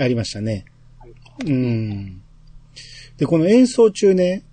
[0.00, 0.64] ありましたね。
[1.44, 2.22] うん。
[3.16, 4.44] で、この演奏中ね、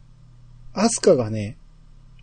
[0.74, 1.58] アスカがね、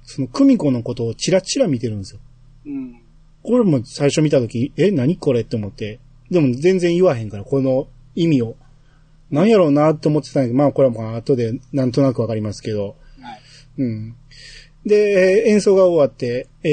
[0.03, 2.21] その久美子のことをチラチラ見てるんですよ。
[2.67, 3.01] うん。
[3.43, 6.01] これも最初見たとき、え、何これって思って。
[6.31, 8.57] でも全然言わへんから、この意味を。
[9.31, 12.97] 何やろうなって思ってたんだけど、まあこれはもう後でなんとなくわかりますけど。
[13.21, 13.41] はい。
[13.79, 14.17] うん。
[14.85, 16.69] で、えー演奏が終わって、え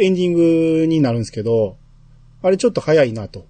[0.00, 0.32] ーエンディン
[0.80, 1.76] グになるんですけど、
[2.42, 3.46] あれちょっと早いなと。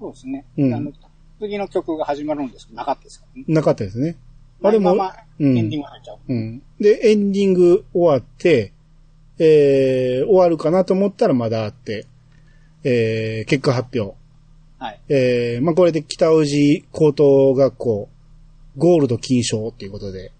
[0.00, 0.44] そうですね。
[0.58, 0.92] うん
[1.38, 3.44] 次の曲が始まるんですけど、なかったですからね。
[3.46, 4.16] なかったですね。
[4.62, 6.18] あれも、まままうんエンディング入っちゃう。
[6.28, 6.62] うん。
[6.80, 8.72] で、エンディング終わって、
[9.38, 12.06] えー終わるかなと思ったらまだあって、
[12.84, 14.16] えー結果発表。
[14.78, 15.00] はい。
[15.08, 18.08] えーまあ、これで北宇治高等学校、
[18.76, 20.32] ゴールド金賞っていうことで、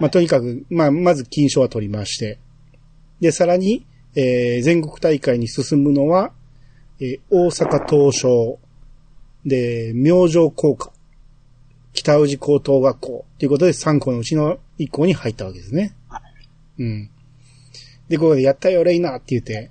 [0.00, 2.38] まあ、とにかく、まあ、まず金賞は取りまして、
[3.20, 3.84] で、さらに、
[4.14, 6.32] えー全国大会に進むのは、
[7.00, 8.58] えー大阪東証、
[9.44, 10.92] で、明星工科、
[11.92, 15.94] 北宇治高等学校ということで3校のうちの1校に入ったわけですね。
[16.08, 16.22] は
[16.78, 17.10] うん。
[18.08, 19.70] で、ここでやったよ、レイナって言って、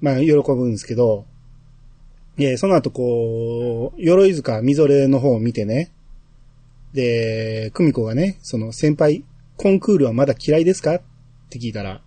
[0.00, 1.26] まあ、喜ぶんですけど、
[2.36, 5.90] で、その後こう、鎧塚みぞれの方を見てね、
[6.92, 9.24] で、久美子がね、その先輩、
[9.56, 11.02] コンクールはまだ嫌いですかっ
[11.50, 12.00] て聞いたら、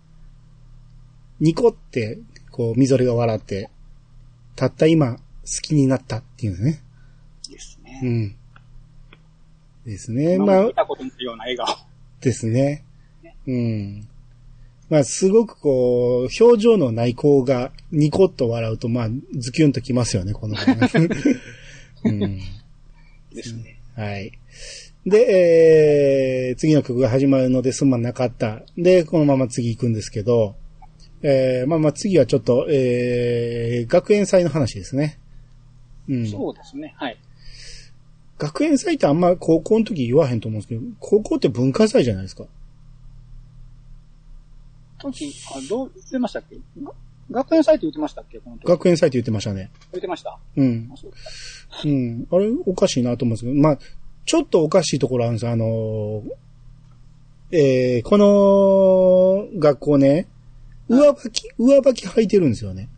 [1.40, 2.20] ニコって、
[2.52, 3.70] こう、みぞれが笑って、
[4.56, 5.22] たった今、好
[5.62, 6.84] きになったっていうんですね。
[7.50, 8.10] ですうね。
[8.10, 8.36] ん。
[9.86, 10.36] ですね。
[10.36, 11.68] 今まあ見、たことないような笑顔。
[12.22, 12.86] ですね。
[13.48, 14.08] うん。
[14.90, 20.62] まあ、すごくこう、表情のない子がニコッと笑うと、まあ、ズキュンときますよね、この子、
[22.06, 22.40] うん。
[23.34, 23.80] ですね。
[23.96, 24.32] はい。
[25.06, 28.64] で、えー、次の曲が始まるのですまなかった。
[28.78, 30.56] で、このまま次行くんですけど、
[31.24, 35.20] えー、まあまあ次はちょっと、えー、学園祭の話ですね。
[36.08, 36.28] うん。
[36.28, 36.94] そうですね。
[36.98, 37.18] はい。
[38.42, 42.46] 学園祭ってあんま高校の時言わへんと思うんですけど、高校って文化祭じゃないですか。
[44.98, 46.56] 時、あ、どう言ってましたっけ？
[46.84, 46.92] が
[47.30, 48.40] 学園祭って言ってましたっけ？
[48.40, 48.66] この時。
[48.66, 49.70] 学園祭って言ってましたね。
[49.92, 50.40] 言ってました？
[50.56, 50.92] うん
[51.84, 52.28] ううん。
[52.32, 53.80] あれ、おかしいなと思うんですけど、まあ、
[54.26, 55.52] ちょっとおかしいところあるんですよ。
[55.52, 56.22] あのー
[57.52, 60.28] えー、この学校ね、
[60.88, 62.90] 上履き、上履き履いてるんですよね。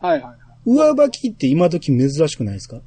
[0.00, 0.38] はいはいはい。
[0.66, 2.80] 上履きって今時珍しくないですか？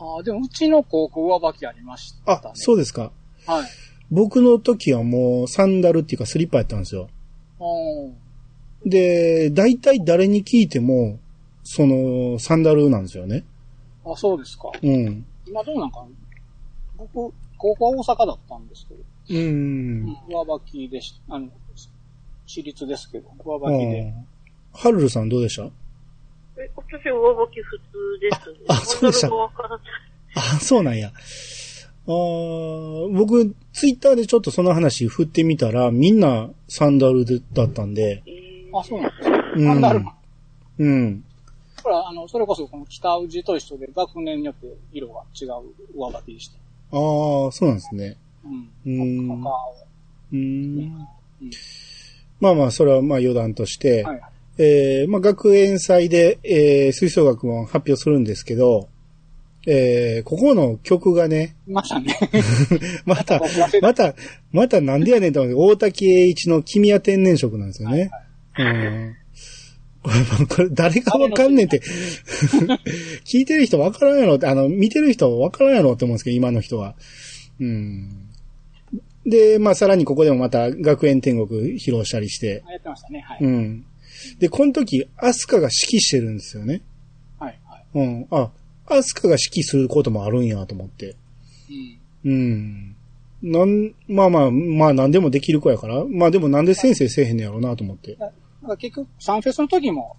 [0.00, 2.40] ああ、でもうちの高校上履きありましたね。
[2.44, 3.12] あ、そうですか。
[3.46, 3.68] はい。
[4.10, 7.08] 僕の時はもうサンダルっていうかスリッパやったんですよ。
[8.86, 11.18] で、大体誰に聞いても、
[11.62, 13.44] その、サンダルなんですよね。
[14.04, 14.72] あ、そうですか。
[14.82, 15.26] うん。
[15.46, 16.08] 今どうなんかな？
[16.96, 20.16] 僕、高校は大阪だったんですけど、うん。
[20.28, 21.50] 上履きでしあの、
[22.46, 24.14] 私立ですけど、上あ履きで。
[24.74, 25.64] ーハルルさんどうでした？
[25.64, 25.70] え、
[26.90, 28.66] 私上履き普通ですね。
[28.68, 29.78] ああそうでしたサンダルがわからない。
[30.34, 31.12] あ、そうなんや。
[32.06, 39.36] あー僕、ツイッターでちょっとその話振ってみたら、みんなサンダルでだったんで、えーあ、そうなんですか。
[39.54, 40.04] うんサンダル。
[40.78, 41.24] うん。
[41.82, 45.48] これは、あの、それこそこの北宇治と一緒で学年によって色が違う
[45.96, 46.56] 上履きでした。
[46.92, 48.16] ああ、そうなんですね。
[48.44, 48.70] うん。
[48.86, 49.30] うん。
[49.30, 51.06] うーん。
[52.40, 54.30] まあまあ、それはまあ余談として、はいはい。
[54.62, 58.88] えーまあ学園祭で、えー吹奏楽も発表するんですけど、
[59.66, 62.14] えーここの曲がね、いましたね。
[63.06, 63.40] また
[63.80, 64.14] また、
[64.52, 68.10] またなんでやねんと思って、大滝栄一の君は天然色なんですよね。
[68.58, 69.16] うん。
[70.02, 71.80] これ、これ誰がわかんねんって、
[73.24, 76.96] 聞いてる人わからんやろって、あの、見てる人わからんやろって思うんですけど、今の人は。
[77.60, 78.26] うん。
[79.26, 83.20] で、まあ、さらにここでもまた学園天国披露したりして、やってましたね。
[83.20, 83.38] はい。
[83.42, 83.84] うん。
[84.38, 86.82] で、この時、アスカが指揮してるんですよね。
[87.38, 87.58] はい。
[87.66, 87.84] はい。
[87.94, 88.26] うん。
[88.30, 88.50] あ、
[88.86, 91.16] アスカが指揮することもあるんやと思って。
[92.24, 92.32] うん。
[92.32, 92.96] うん。
[93.42, 96.04] なん、まあまあ、まあ何でもできる子やから。
[96.04, 98.16] まあでもなんで先生せえへんのやろうなと思って。
[98.16, 98.30] なん
[98.70, 100.16] か結局、サンフェスの時も、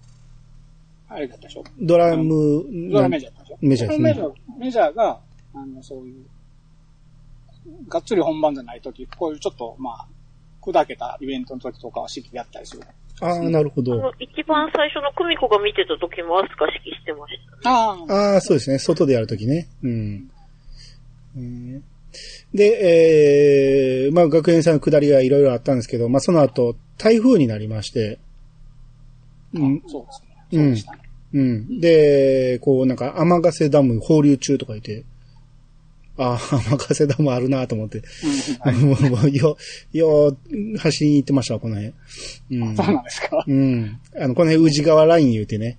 [1.08, 1.64] あれだったでしょ？
[1.78, 3.58] ドラム、ドラメジャーだったでしょ？
[3.60, 5.20] メジャーですねメジャー、メジャーが、
[5.54, 6.24] あの、そういう、
[7.88, 10.06] がっつり本番じゃない時、こういうちょっと、まあ、
[10.60, 12.82] 砕けたイベントの時とかは指揮やったりする。
[13.20, 14.12] ああ、なるほど。
[14.18, 18.08] 一番最初の久美子が見てた時もアスカ指揮してましたね。
[18.08, 18.40] ああ。
[18.40, 18.78] そうですね。
[18.78, 19.68] 外でやるときね。
[19.82, 20.30] うん。
[21.36, 21.84] うん
[22.52, 28.18] で、えー、まあ学園祭の下りがいろいろあったんですけど、まあその後、台風になりまして、
[29.54, 30.46] うん、そうですね。
[30.52, 30.98] うんそうでしたね。
[31.34, 31.80] うん。
[31.80, 35.04] で、こうなんか、天ヶ瀬ダム放流中とか言って、
[36.22, 39.56] ああ、天ヶ瀬ダムあるなと思って、うんはいもう、よ、
[39.92, 40.36] よ、
[40.78, 41.92] 走りに行ってましたわ、この辺。
[42.52, 42.76] うん。
[42.76, 43.44] そうなんですか。
[43.46, 44.00] うん。
[44.16, 45.78] あの、この辺、宇治川ライン言うてね、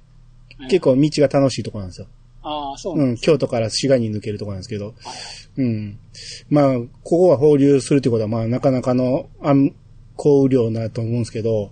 [0.70, 2.08] 結構道が楽しいとこなんですよ。
[2.44, 4.94] ああ、そうなんうん、京都から滋賀に抜けるとこなんですけど、
[5.58, 5.98] うん。
[6.50, 9.74] まあ、ここは放流するってことは、まあ、なかなかの、あん、
[10.16, 11.72] 降雨量なと思うんですけど、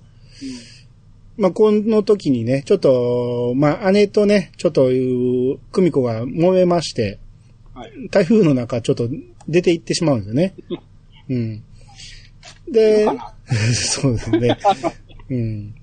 [1.37, 7.19] まあ、この時にね、ちょっと、まあ、姉とね、ちょっと、久美子が揉めまして、
[7.73, 7.91] はい。
[8.09, 9.09] 台風の中、ちょっと
[9.47, 10.53] 出て行ってしまうんですよね。
[11.29, 11.63] うん。
[12.71, 13.07] で
[13.73, 14.57] そうですね。
[15.29, 15.73] うん。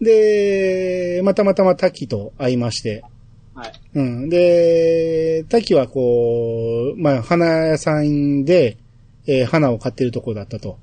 [0.00, 3.02] で、まあたまたま滝と会いまして、
[3.54, 3.72] はい。
[3.94, 4.28] うん。
[4.28, 8.78] で、滝はこう、まあ、花屋さんで、
[9.26, 10.78] えー花を買ってるところだったと。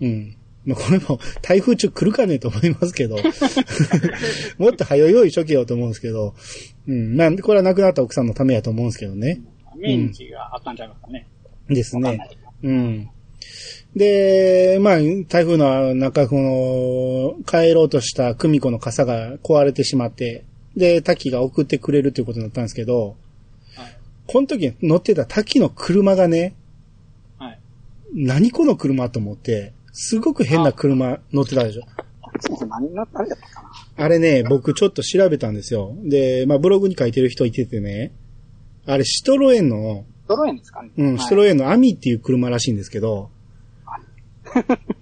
[0.00, 0.36] うん。
[0.66, 3.16] まあ、これも、台風中来るかねと思いますけど。
[4.58, 6.34] もっと早用意しとけよと思うんですけど。
[6.88, 7.16] うん。
[7.16, 9.40] なんで、これは亡くなった奥さんのためやと思うんですけどね。
[9.76, 11.28] メンチがあったんちゃいますかね。
[11.68, 12.18] ですね。
[12.62, 13.10] うん。
[13.94, 14.96] で、まあ、
[15.28, 16.36] 台風の中、こ
[17.36, 20.44] の、帰ろうとした久美子の傘が壊れてしまって、
[20.76, 23.16] で、滝が送ってくれるということになったんですけど、
[23.76, 23.96] はい。
[24.26, 26.54] この時乗ってた滝の車がね、
[27.38, 27.60] はい。
[28.14, 31.82] 何この車と思って、すごく変な車乗ってたでしょ。
[32.68, 34.04] 何の、あれだったかな。
[34.04, 35.94] あれね、僕ちょっと調べたんですよ。
[36.04, 38.12] で、まあブログに書いてる人いててね、
[38.86, 40.90] あれシトロエンの、ドローンですかね。
[40.96, 43.30] うん、はいシトロエンのアミっていう車らしいんですけど、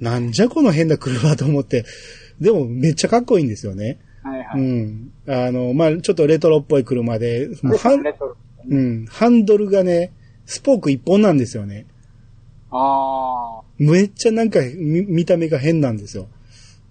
[0.00, 1.84] なんじゃこの変な車と思って、
[2.40, 3.98] でもめっちゃかっこいいんですよね。
[4.22, 4.60] はいはい。
[4.60, 5.12] うん。
[5.28, 8.36] あの、まあちょっとレトロっぽい車で、もうハンレトロ。
[8.68, 10.12] うん、ハンドルがね、
[10.44, 11.86] スポーク一本なんですよね。
[12.70, 13.62] あああ。
[13.78, 16.28] めっちゃなんか見見た目が変なんですよ。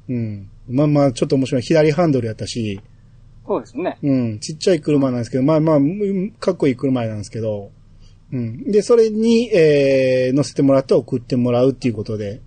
[0.10, 0.50] うん。
[0.70, 1.62] まあまあ、ちょっと面白い。
[1.62, 2.82] 左ハンドルやったし、
[3.48, 3.98] そうですね。
[4.02, 7.72] うん、ちっちゃい車なんですけど、まあまあ、うんかっこいい車なんですけど、
[8.32, 8.64] うん。
[8.72, 12.42] で、それに、えー、乗せてもらって送ってもらうっていうことで、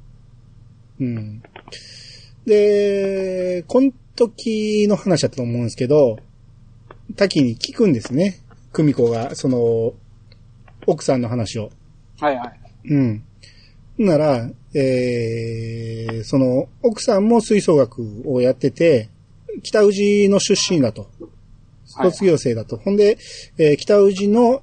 [1.00, 1.42] うん。
[2.46, 6.18] で、この時の話だったと思うんですけど、
[7.14, 8.40] 滝に聞くんですね。
[8.72, 9.94] 久美子が、その、
[10.86, 11.70] 奥さんの話を。
[12.18, 12.60] はいはい。
[12.90, 13.24] うん。
[13.98, 19.08] なら、えー、その、奥さんも吹奏楽をやってて、
[19.62, 21.02] 北宇治の出身だと。
[21.02, 21.10] はい
[22.10, 22.76] 卒業生だと。
[22.76, 23.18] ほんで、
[23.56, 24.62] えー北宇治の、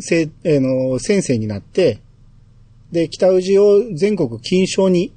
[0.00, 2.00] せえーの先生になって、
[2.92, 5.12] で、北宇治を全国金賞に、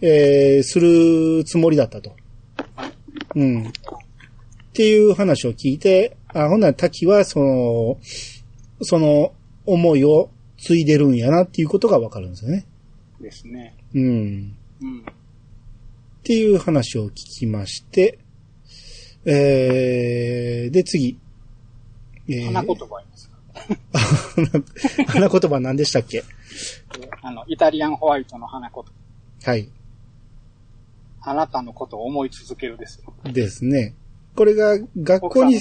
[0.00, 2.14] えーするつもりだったと。
[3.34, 3.66] うん。
[3.66, 3.72] っ
[4.74, 7.98] ていう話を聞いて、あ、ほんなら滝は、その、
[8.82, 9.32] その
[9.64, 12.66] 思いを継いでるんやなっていうことがわかるんですよね。
[13.22, 13.74] ですね。
[13.94, 14.56] うん。
[14.82, 15.00] うん。
[15.00, 15.04] っ
[16.24, 18.18] ていう話を聞きまして、
[19.24, 21.18] えー、で、次。
[22.28, 23.30] えー花言葉言います
[25.04, 25.04] か？
[25.12, 26.22] 花言葉何でしたっけ？
[27.22, 29.50] あの、イタリアンホワイトの花言葉。
[29.50, 29.68] はい。
[31.20, 33.14] あなたのことを思い続けるですよ。
[33.32, 33.94] ですね。
[34.34, 35.58] これが学校に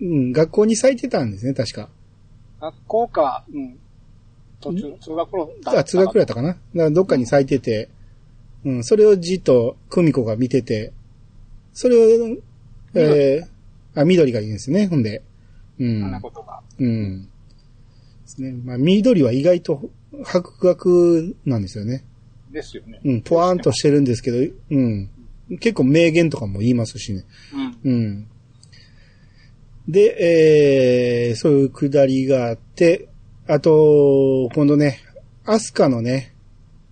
[0.00, 1.88] うん、学校に咲いてたんですね、確か。
[2.60, 3.78] 学校か、うん。
[4.62, 6.48] 途中、通学路だあ、通学やったかな？
[6.48, 7.88] だからどっかに咲いてて、
[8.64, 10.92] うん、それをじっと久美子が見てて、
[11.72, 12.36] それを、
[12.94, 15.22] えー、あ、緑がいいんですね、ほんで。
[15.78, 16.02] うん。
[16.02, 16.62] 花言葉。
[16.78, 17.24] うん。
[17.24, 17.28] で
[18.26, 18.52] すね。
[18.52, 19.90] まあ、緑は意外と
[20.24, 22.04] 白学なんですよね。
[22.50, 23.00] ですよね。
[23.04, 25.10] うん、ポワーンとしてるんですけど、うん。
[25.58, 27.24] 結構名言とかも言いますしね。
[27.84, 27.92] うん。
[27.92, 28.28] うん。
[29.88, 33.08] で、えー、そういうくだりがあって、
[33.48, 35.00] あと、今度ね、
[35.44, 36.32] アスカのね、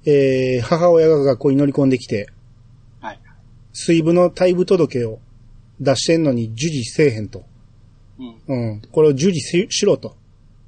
[0.05, 2.29] えー、母親が学校に乗り込んできて、
[3.01, 3.21] はい。
[3.73, 5.21] 水部の退部届を
[5.81, 7.45] 出してんのに受理せえへんと。
[8.49, 8.73] うん。
[8.73, 8.83] うん。
[8.91, 10.17] これを受理ししろと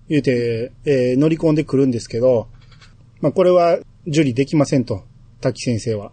[0.08, 2.46] 言うて、えー乗り込んでくるんですけど、
[3.20, 5.02] まあ、これは受理できませんと、
[5.40, 6.12] 滝先生は。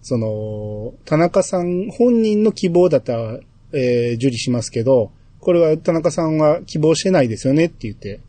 [0.00, 3.40] その、田中さん本人の希望だったら、
[3.72, 8.20] えー受理しますけど、これは田中さんは希望してないですよねって言って、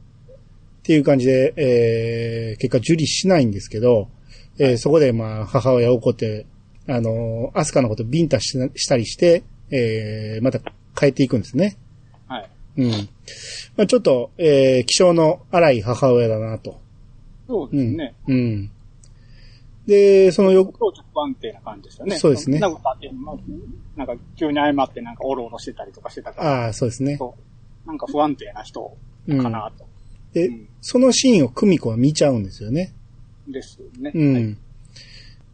[0.88, 4.08] っていう感じで、えー結果受理しないんですけど、
[4.58, 6.46] えーそこでまあ母親怒って、
[6.88, 10.60] あのーアスカのことビンタししたりして、えーまた
[10.96, 11.78] 帰っていくんですね。
[12.30, 12.50] はい。
[12.78, 12.92] うん。
[13.76, 16.72] まあちょっと、えー、気性の荒い母親だなと。
[16.72, 16.78] うん。
[17.48, 18.16] そうですね。
[18.30, 18.72] うん。
[19.88, 22.16] で、そのよ、当時不安定な感じですよね。
[22.16, 23.38] そうですねなんか、まあ
[23.98, 27.18] なんか急に謝ってなんかおろおろしてたりとかしてたから、ああ、そうですね。
[27.18, 27.36] そ
[27.86, 28.96] うなんか不安定な人
[29.28, 29.87] うんかなと。
[30.38, 32.94] で、うんそのシーンを久美子は見ちゃうんですよね。
[33.48, 34.12] ですよね。
[34.14, 34.34] うん。
[34.34, 34.58] はい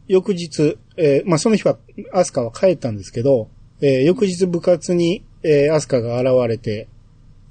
[0.06, 1.78] 翌日、えーまあその日は
[2.12, 3.48] アスカは帰ったんですけど、
[3.80, 6.88] えー翌日部活に、えーアスカが現れて、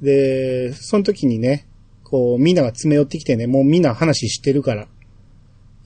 [0.02, 1.66] で、その時にね、
[2.04, 4.88] こう、みんなが詰め寄ってきてね、もうみんな話してるから、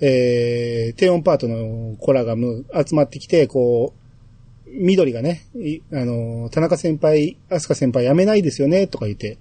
[0.01, 9.37] えー、低音パートの子らがむ集まってきて、こう、緑がね、いあの、田中先輩、アスカ先輩辞めないですよね、とか言って、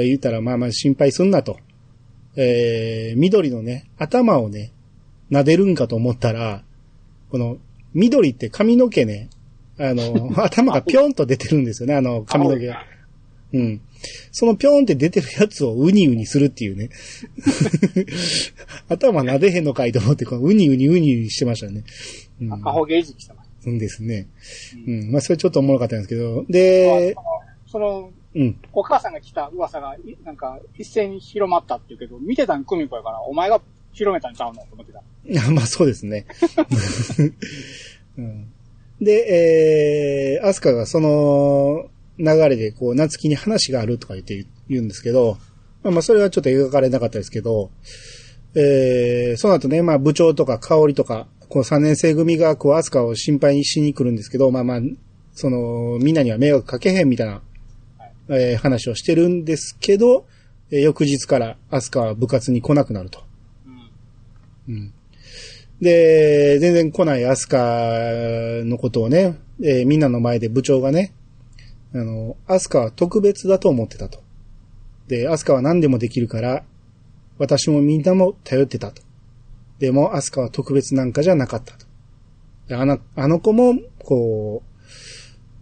[0.00, 1.58] だ言ったら、まあまあ心配すんなと。
[2.36, 4.72] えー、緑のね、頭をね、
[5.30, 6.62] 撫でるんかと思ったら、
[7.30, 7.58] この、
[7.94, 9.28] 緑って髪の毛ね、
[9.78, 12.84] あの、 頭がぴょんと出てるんですよね、あの、髪の毛が。
[13.52, 13.80] うん。
[14.32, 16.90] そのぴょんって出てるやつをウニウニするっていうね。
[18.88, 21.84] 頭撫でへんのかいと思って、このウニウニウニウニしてましたね。
[22.42, 24.26] うん赤ほげいじきしてましうんですね。
[24.86, 25.12] ううん。
[25.12, 27.22] まあ、それちょっとおもろかったんですけど、でた。、
[27.66, 28.60] その、うん。
[28.72, 33.60] お母さんが来た噂が、いなんか、一斉に広まったって言うけど、見てたん久美子やから、お前が
[33.92, 34.62] 広めたんちゃうの？
[34.62, 34.98] と思ってた。
[34.98, 35.02] い
[35.34, 36.26] やまあそうですね。
[38.18, 38.52] うん、
[39.00, 41.86] で、えー、アスカがその
[42.18, 45.38] 流れで、こう、夏希に話があるとか言って言うんですけど、
[45.82, 47.70] まあまあそれはちょっと描かれなかったですけど、
[48.56, 54.80] えー、その後ね、まあ部長とか香りとか、こう3年生組が、こう、アスカを心配にしに来るんですけど、まあまあ、
[55.34, 57.42] その、みんなには迷惑かけへんみたいな、
[58.28, 60.26] えー話をしてるんですけど、
[60.70, 63.22] えー翌日からアスカは部活に来なくなると。
[64.68, 64.74] うん。
[64.74, 64.94] うん
[65.80, 67.58] で、全然来ないアスカ
[68.64, 71.12] のことをね、えーみんなの前で部長がね、
[71.94, 74.22] あの、アスカは特別だと思ってたと。
[75.08, 76.64] で、アスカは何でもできるから、
[77.38, 79.02] 私もみんなも頼ってたと。
[79.78, 81.86] でも、アスカは特別なんかじゃなかったと。
[82.68, 84.62] であの、あの子も、こ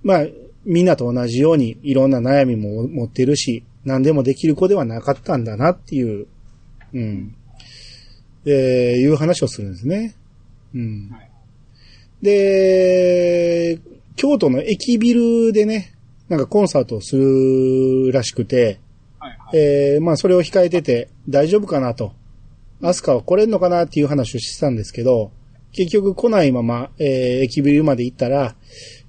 [0.04, 0.26] う、まあ、
[0.64, 6.26] みんなと同じようにいろんな悩みも持ってるし、何でもできる子ではなかったんだなっていう、
[6.92, 7.34] うん。
[8.44, 8.52] えー、
[8.96, 10.14] いう話をするんですね。
[10.74, 11.10] うん。
[11.10, 11.32] はい
[12.22, 13.80] で、
[14.14, 15.92] 京都の駅ビルでね、
[16.28, 18.78] なんかコンサートをするらしくて、
[19.18, 19.58] はいはい。
[19.58, 22.14] えー、まあそれを控えてて大丈夫かなと。
[22.80, 25.32] アスカは来れんのかなっていう話をしてたんですけど、
[25.72, 28.54] 結局来ないまま、えー、駅ビルまで行ったら、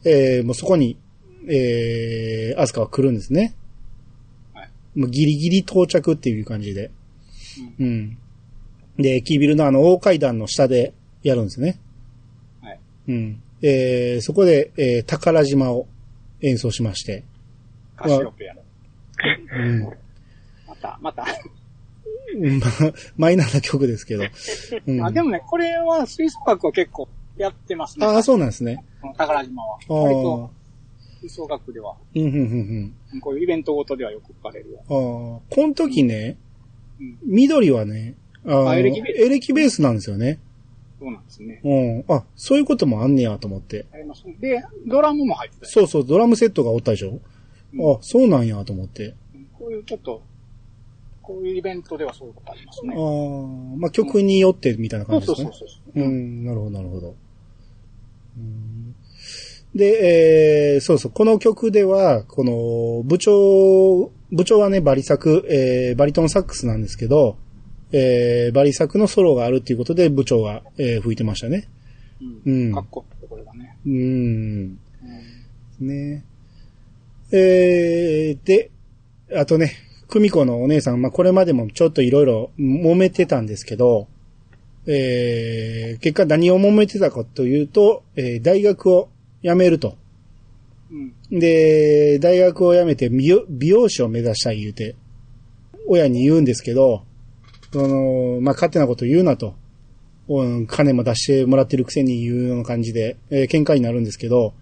[0.05, 0.97] えー、もうそこに、
[1.47, 3.55] えー、アスカは来るんですね。
[4.53, 6.91] はいもうギリギリ到着っていう感じで。
[7.79, 8.17] うん。
[8.97, 11.79] で、駅ビルのあの大階段の下でやるんですね。
[12.61, 12.79] はい。
[13.07, 13.41] うん。
[13.61, 15.87] えー、そこで、えー、宝島を
[16.41, 17.23] 演奏しまして。
[17.95, 18.61] カシオペアの。
[19.57, 19.83] うん。
[20.67, 21.25] また、また。
[23.17, 24.25] マイナーな曲ですけど。
[24.85, 28.05] うん、あ、でもね、これは吹奏楽は結構やってますね。
[28.05, 28.83] ああ、そうなんですね。
[29.17, 29.79] 宝島は。
[29.89, 30.62] あ割とあ。
[31.23, 33.19] 吹奏楽では、うん、うん、うん、うん。
[33.21, 34.79] こういうイベントごとではよく書かれるよ。
[34.79, 34.85] ああ。
[34.89, 36.37] この時ね、
[36.99, 37.17] うん。
[37.23, 38.15] 緑はね、
[38.45, 40.39] あのあエレキベースエレキベースなんですよね。
[40.99, 41.61] そうなんですね。
[41.63, 42.15] うん。
[42.15, 43.85] あ、そういうこともあんねやと思って。
[43.93, 44.35] ありますね。
[44.39, 47.19] で、ドラムも入ってたりそうそう、ドラムセットがおったでしょ、
[47.73, 49.15] うんあ、そうなんやと思って。
[49.57, 50.21] こういうちょっと、
[51.21, 52.95] こういうイベントではそういうことありますあね。
[52.95, 55.49] あ、まあ、曲によってみたいなそう感じですね。
[55.51, 56.03] そうそうそう。
[56.03, 57.15] うん、なるほど、なるほど。
[58.37, 58.92] うん
[59.75, 67.37] で、えー、そうそう、この曲では、この、部長、部長はね、バリ作、えー、バリトンサックスなんですけど、
[67.91, 71.67] えー、バリ作のソロがあるっていうことで部長が、えー、吹いてましたね。
[72.45, 72.49] う。
[72.49, 73.77] うんんかっこいい、これがね。
[73.85, 73.93] うん。
[75.81, 76.23] うんね。
[77.31, 78.69] えー、で、
[79.35, 79.73] あとね、
[80.07, 84.07] 久美子のお姉さん、まあ、これまでもちょっといろいろ揉めてたんですけど、
[84.85, 89.09] えー、結果何を揉めてたかというと、えー大学を
[89.43, 89.97] 辞めると。
[90.91, 91.39] うん。
[91.39, 94.95] で、大学を辞めて美容美容師を目指したい言うて、
[95.87, 97.03] 親に言うんですけど、
[97.71, 99.55] その、まあ、勝手なこと言うなと。
[100.29, 104.53] うん金も出してもらってるくせに言うような感じで、えー喧嘩になるんですけど、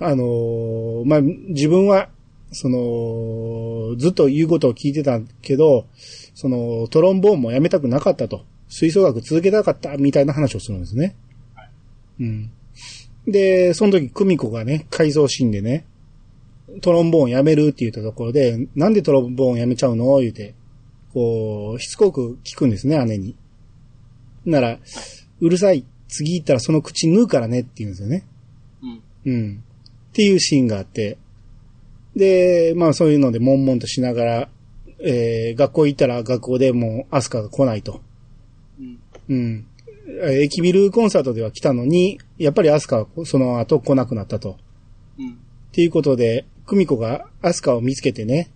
[0.00, 2.08] あのーまあ、自分は、
[2.52, 5.86] その、ずっと言うことを聞いてたけど、
[6.34, 8.44] その、トロンボーンもやめたくなかったと。
[8.68, 11.14] 吹奏楽続けたかった、みたいな話をするんですね。
[12.18, 12.50] うん。
[13.26, 15.86] で、その時、久美子がね、改造シーンでね、
[16.80, 20.16] トロンボーンやめるって言ったところで、なんでトロンボーンやめちゃうの？
[20.18, 20.54] 言うて、
[21.12, 23.36] こう、しつこく聞くんですね、姉に。
[24.44, 24.78] なら、
[25.40, 25.84] うるさい。
[26.08, 28.26] 次行ったらその口縫うからねって言うんですよね。
[28.82, 29.32] うん。
[29.32, 29.64] うん。
[30.10, 31.18] っていうシーンがあって。
[32.16, 34.48] で、まあそういうので悶々としながら、
[34.98, 38.00] えー、学校行ったら学校でもうアスカが来ないと。
[38.80, 38.98] うん。
[39.28, 39.66] うん。
[40.22, 44.58] えー駅ビルコンサートでは来たのに、やっぱりアスカはその後来なくなったと。
[45.18, 45.30] うん。
[45.30, 45.36] っ
[45.72, 48.50] ていうことで、久美子がアスカを見つけてね、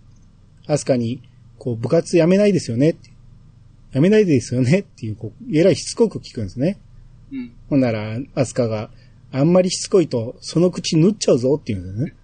[0.67, 1.21] アスカに、
[1.57, 3.11] こう、部活やめないですよねって。
[3.93, 6.79] やめないですよねっていう、こう、えらいしつこく聞くんですね。
[7.31, 7.51] うん。
[7.69, 8.89] ほんなら、アスカが、
[9.31, 12.15] あんまりしつこいと、その口縫っちゃうぞって言うんですよね。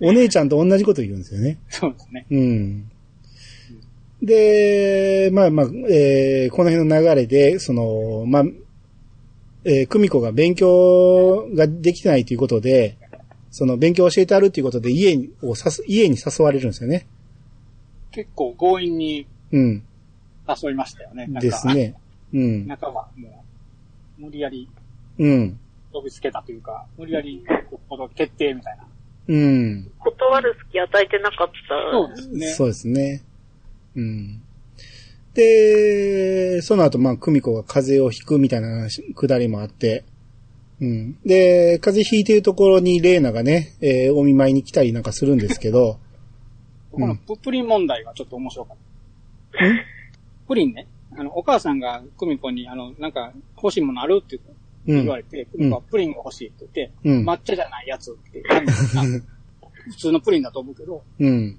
[0.00, 1.58] お姉ちゃんと同じこと言うんですよね。
[1.68, 2.26] そうですね。
[2.30, 2.90] うん。
[4.22, 8.44] で、まあまあ、えーこの辺の流れで、その、まあ、
[9.64, 12.96] えー、久美子が勉強ができてないということで、
[13.50, 17.06] その勉強を教えてあるということで家にをさす家に誘われるんですよね。
[18.10, 19.82] 結構強引にうん。
[20.48, 21.26] 誘いましたよね。
[21.26, 21.66] なんかです。
[21.68, 21.94] ね。
[22.32, 22.66] うん。
[22.66, 23.44] 中はも
[24.18, 24.68] う、無理やり
[25.18, 25.58] うん。
[25.92, 27.44] 飛びつけたというか、無理やり、
[27.88, 28.86] この決定みたいな。
[29.28, 29.90] うん。
[29.98, 31.52] 断る隙与えてなかった。
[31.92, 32.46] そうですね。
[32.48, 33.22] そうですね。
[33.96, 34.42] うん。
[35.34, 40.04] で、その後、まあ、久美子が風邪をひくみたいなくだりもあって、
[40.80, 41.18] うん。
[41.24, 45.98] で、風邪ひいてるところにレーナがね、えーお見舞いに来たりなんかするんですけど、
[46.90, 48.76] このププリン問題がちょっと面白かっ
[49.52, 49.58] た。
[50.46, 50.86] プリンね。
[51.16, 54.38] あの、お母さんが久美子に、あの、なんか、欲しいものあるって
[54.86, 55.16] うん言わ。
[55.16, 57.28] れて、久美子はプリンが欲しいって言って、うん。
[57.28, 58.72] 抹茶じゃないやつって言って、
[59.90, 61.58] 普通のプリンだと思うけど、うん。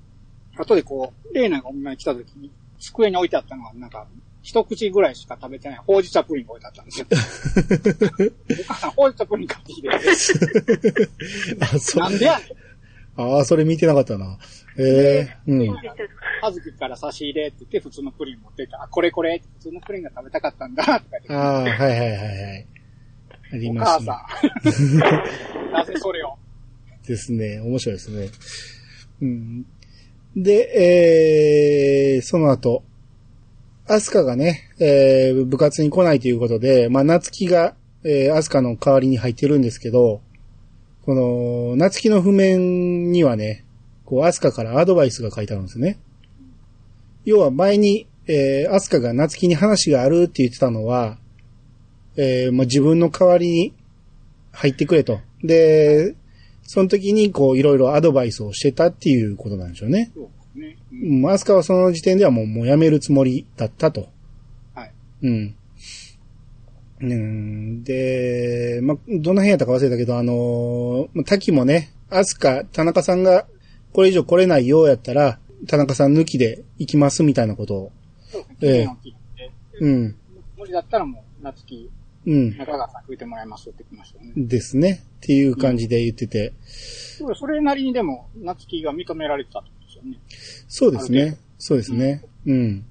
[0.56, 4.08] 後でこう、レーナがお見舞いに来た時に、机に置いてあったのは、なんか、
[4.41, 7.08] 一口ぐらいしか食べてない、ほうじ茶プリンが置いてあったんですよ。
[8.62, 9.89] お母さん、ほうじ茶プリン買ってきて、
[11.62, 12.47] あ、そなんでやねん。
[13.16, 14.38] ああ、それ見てなかったな。
[14.78, 15.70] ええうん。
[16.41, 18.84] はずきから差し入れって言って、普通のプリン持ってきた。
[18.84, 21.34] あ、これこれ、普通のプリンが食べたかったんだ、とか言って。
[21.34, 22.16] ああ、はいはいはいは
[22.56, 22.68] い。
[23.54, 24.06] ありお母ますね。
[24.74, 25.72] さん。
[25.72, 26.36] なぜそれを。
[27.08, 27.60] ですね。
[27.60, 28.30] 面白いですね。
[29.22, 29.66] うん。
[30.36, 32.84] で、えー、その後、
[33.88, 40.22] アスカがね、えー、部活に来ないということで、まあ、夏希が、えー、アスカの代わりに入ってるんですけど、
[41.06, 43.66] この、夏希の譜面にはね、
[44.06, 46.00] こう、アスカからアドバイスが書いてあるんですね。
[47.26, 51.18] 要は前に、えー、アスカが夏希に話があるって言ってたのは、
[52.16, 53.74] えー、もう自分の代わりに
[54.52, 55.20] 入ってくれと。
[55.44, 56.16] で、
[56.64, 60.11] その時にこういろいろアドバイスをしてたっていうことなんでしょうね。
[60.14, 60.78] そうですね。
[60.91, 64.07] うんうん、アスカはその時点ではもうもう辞めるつもりだったと。
[64.74, 64.91] はい。
[65.24, 65.55] うん。
[67.01, 73.45] うん、で、ま、どの辺やったか忘れたけど、あのーま滝もね、アスカ、田中さんが
[73.91, 77.91] これ以上来れないようやったら、田中さん抜きで行きますみたいなことを。
[78.32, 78.97] そうですね。
[79.38, 79.51] ええ
[79.82, 80.16] うん。
[80.57, 81.89] 無理だったらもう、夏希、
[82.26, 82.58] うん。
[82.58, 84.34] 中川さん吹いてもらいますって言ってましたよね。
[84.36, 85.04] ですね。
[85.18, 86.54] っていう感じで言ってて。
[87.18, 90.20] そうそれなりにでも、夏希が認められてたってことですよね。
[90.68, 91.38] そうですね。
[91.58, 92.24] そうですね。
[92.46, 92.86] うん。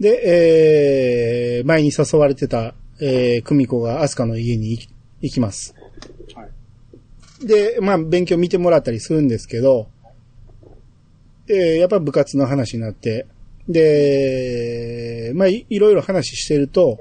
[0.00, 5.74] で、えー、前に誘われてた、えー、久美子がアスカの家に行き行きます。
[6.34, 7.46] はい。
[7.46, 9.88] で、まあ、勉強見てもらったりするんですけど、
[11.48, 13.26] えー、やっぱ部活の話になって、
[13.68, 17.00] で、まあ、いいろいろ話してると、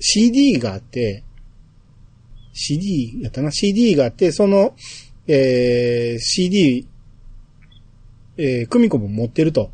[0.00, 1.22] CD があって、
[2.52, 4.74] CD やったな ?CD があって、その、
[5.26, 6.86] えー、CD、
[8.36, 9.70] えー、久美子も持ってると。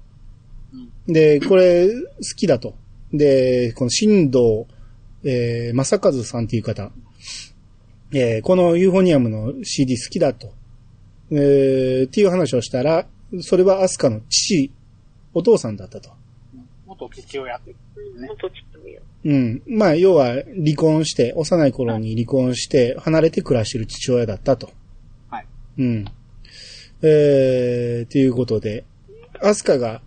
[1.07, 1.13] うん。
[1.13, 1.93] で、これ、好
[2.37, 2.75] きだと。
[3.13, 4.67] で、この新藤、
[5.25, 6.91] えー、正和さんっていう方、
[8.13, 10.53] えー、このユーフォニアムの CD 好きだと。
[11.31, 13.07] えー、っていう話をしたら、
[13.41, 14.71] それはアスカの父、
[15.35, 16.11] お父さんだったと。
[16.87, 17.71] 元父親って。
[17.71, 17.77] ね
[18.29, 18.76] 元父親。
[19.27, 19.63] うん。
[19.67, 24.71] まあ、要は、離婚して、幼い頃に離婚して、離れて暮らしてる父親だったと。
[25.29, 25.47] はい。
[25.79, 26.05] うん。
[27.03, 28.85] えー、っていうことで、
[29.43, 30.01] アスカが、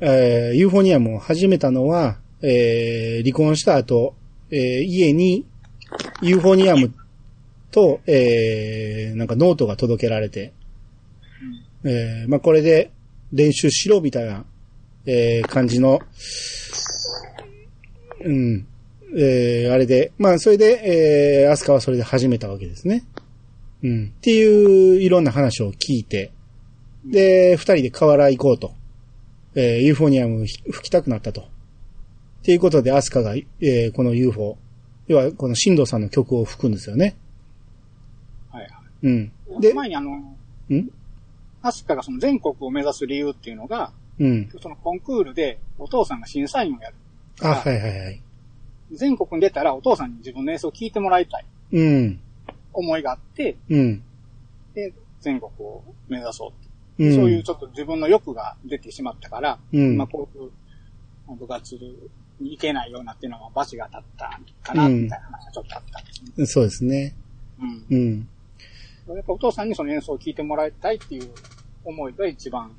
[0.00, 4.14] えー、ユーフォニアムを始めたのは、えー、離婚した後、
[4.50, 5.46] えー、家に、
[6.20, 6.92] ユーフォニアム
[7.70, 10.52] と、えー、なんかノートが届けられて、
[11.82, 12.90] えー、まあ、これで
[13.32, 14.44] 練習しろみたいな、
[15.06, 16.00] えー、感じの、
[18.24, 18.66] うん、
[19.16, 23.04] えー、あれで、まあ、それで、えー、アスカはそれで始めたわけですね。
[23.82, 24.06] うん。
[24.06, 26.32] っていう、いろんな話を聞いて、
[27.04, 28.72] で、二人で河原行こうと。
[29.54, 31.40] えー、ユーフォニアム吹きたくなったと。
[31.42, 31.44] っ
[32.42, 34.58] ていうことで、アスカが、えー、この UFO、
[35.08, 37.16] 要は、この新藤さんの曲を吹くんですよね。
[38.50, 38.72] はいはい。
[39.02, 39.32] うん。
[39.60, 40.36] で、前にあの、
[40.68, 40.90] うん？
[41.62, 44.48] アスカがその全国を目指す理由っていうのが、うん。
[44.60, 46.96] そのコンクールでお父さんが審査員をやる。
[47.42, 48.22] あ、はいはいはい。
[48.92, 52.20] 全国に出たらお父さんに自分の演奏を聞いてもらいたいうん。
[52.72, 54.02] 思いがあって、うん。
[54.74, 56.52] で、全国を目指そ
[56.98, 57.14] ううん。
[57.14, 60.50] そういうちょっと自分の欲が出てしまったから、うんまあこういう
[61.36, 61.74] 部活
[62.40, 66.46] に行けないようなっていうのはバチが当たったかな、みたいな話がちょっとあったんですね。
[66.46, 67.14] そうですね。
[67.60, 67.96] うん。
[67.96, 68.28] うん。
[69.08, 71.30] やっぱお父さんにその演奏を聴いてもらいたいっていう
[71.84, 72.72] 思いが一番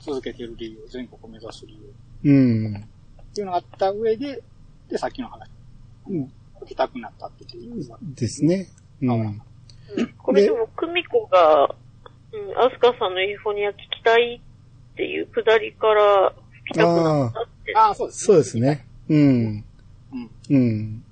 [0.00, 1.78] 続けている理由、全国を目指す理
[2.24, 2.89] 由うん。
[3.30, 4.42] っていうのがあった上で、
[4.88, 5.48] で、さっきの話、
[6.08, 7.82] うん吹きたくなったっていう。
[8.14, 8.68] ですね。
[9.02, 9.42] うん。
[10.18, 11.74] これでも、久美子が、
[12.32, 14.40] うん、アスカさんのユーフォニア聞きたい
[14.92, 16.32] っていうくだりから
[16.64, 17.74] 吹きたくなったって。
[17.74, 18.58] ああ、そうです、そうです。
[18.58, 18.86] ね。
[19.08, 19.64] うん。
[20.12, 20.30] うん。
[20.50, 21.04] うん。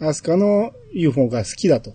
[0.00, 1.92] アスカの UFO が好きだと。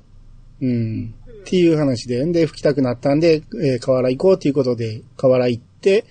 [0.62, 1.14] うん。
[1.42, 6.06] っていう話で、んで、吹きたくなったんで、えー、河原行こうっていうことで、河原行って、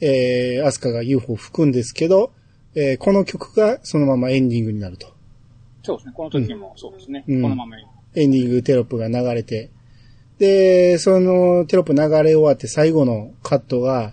[0.00, 2.32] えー、アスカが UFO 吹くんですけど、
[2.74, 5.14] えー、この曲がそのままエンディングになると。
[5.82, 6.12] そうですね。
[6.16, 7.24] この時もそうですね。
[7.28, 7.84] うんこのままに。
[8.14, 9.70] エンディングテロップが流れて、
[10.38, 14.12] で、そのテロップ流れ終わって最後のカットが、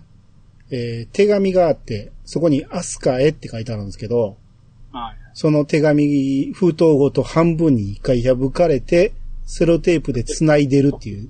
[0.69, 4.37] えー手紙があって、そこにアスカへって書いてあるんですけど、
[4.91, 5.17] はい。
[5.33, 9.13] その手紙、封筒ごと半分に一回破かれて、
[9.45, 11.29] セロテープで繋いでるっていう。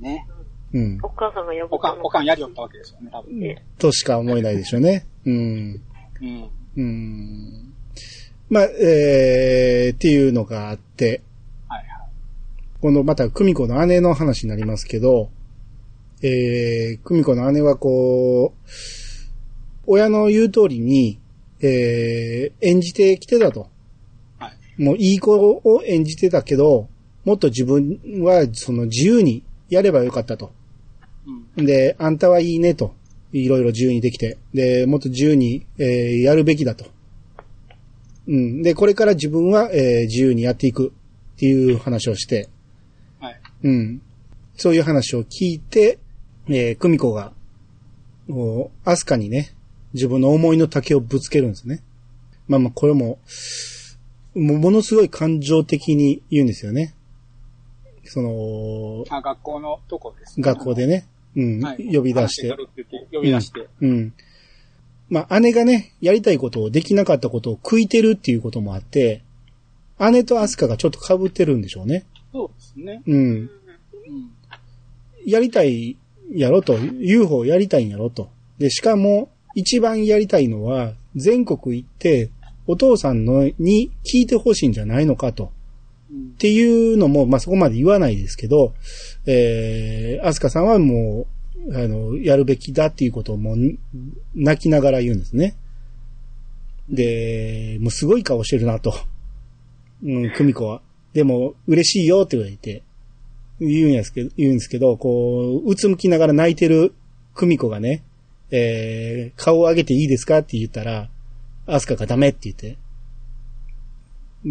[0.00, 0.26] ね。
[0.72, 0.98] うん。
[1.02, 3.38] お母さんがやおかん、おかんやりよったわけですよね、多分。
[3.38, 3.64] ね。
[3.78, 5.06] としか思えないでしょうね。
[5.24, 5.82] うん。
[6.20, 6.50] うん。
[6.76, 7.74] うん。
[8.50, 11.22] まあ、えー、っていうのがあって、
[11.68, 11.88] はいはい。
[12.80, 15.30] このまた、久美子の姉の話になりますけど、
[16.22, 18.70] えー、久美子の姉はこう、
[19.86, 21.18] 親の言う通りに、
[21.60, 23.68] えー、演じてきてたと。
[24.38, 24.82] はい。
[24.82, 26.88] もういい子を演じてたけど、
[27.24, 30.52] もっと自分はその自由にやればよかったと。
[31.56, 31.66] うん。
[31.66, 32.94] で、あんたはいいねと。
[33.32, 34.38] いろいろ自由にできて。
[34.54, 36.86] で、もっと自由に、えーやるべきだと。
[38.26, 38.62] うん。
[38.62, 40.92] で、これから自分は、えー自由にやっていく
[41.36, 42.48] っていう話をして、
[43.20, 43.40] はい。
[43.64, 44.02] うん。
[44.56, 45.98] そういう話を聞いて、
[46.48, 47.32] えー、久美子が、
[48.26, 49.54] もう、アスカにね、
[49.94, 51.82] 自分の思いの丈をぶつけるんですね。
[52.46, 53.18] まあまあ、これも、
[54.34, 56.94] もうものすごい感情的に言うんですよね。
[58.04, 60.44] その、あ、学校のとこです、ね。
[60.44, 61.06] 学校でね、
[61.36, 62.56] うん、はい呼び出して
[63.12, 63.66] 呼び出して。
[63.80, 64.12] うん。
[65.08, 69.22] まあ、姉がね、やりたいことをできなかったことを食いてるっていうこともあって、
[69.98, 72.04] 姉とアスカがちょっと被ってるんでしょうね。
[72.32, 73.02] そうですね。
[73.06, 73.16] うん。
[73.16, 73.50] うん。
[75.24, 75.96] やりたい
[76.32, 78.30] やろと、UFO やりたいんやろと。
[78.58, 82.30] で、しかも、一番やりたいのは、全国行って、
[82.66, 85.52] お父さんのに聞いてほしいんじゃないのかと。
[86.10, 86.36] っ。
[86.38, 88.74] ていうのも、まあ、そこまで言わないですけど、
[89.26, 91.26] えー、アスカさんはも
[91.66, 93.56] う、あの、やるべきだっていうことをもう、
[94.34, 95.54] 泣きながら言うんですね。
[96.88, 98.94] で、もうすごい顔してるなと。
[100.02, 100.80] うん、久美子は。
[101.12, 102.82] でも、嬉しいよって言われて、
[103.60, 106.94] 言うんですけど、言うんですけど、こう、うつむきながら泣いてる
[107.34, 108.04] 久美子がね、
[108.50, 111.10] えー、顔を上げていいですかって言ったら、
[111.66, 112.78] アスカがダメって言って、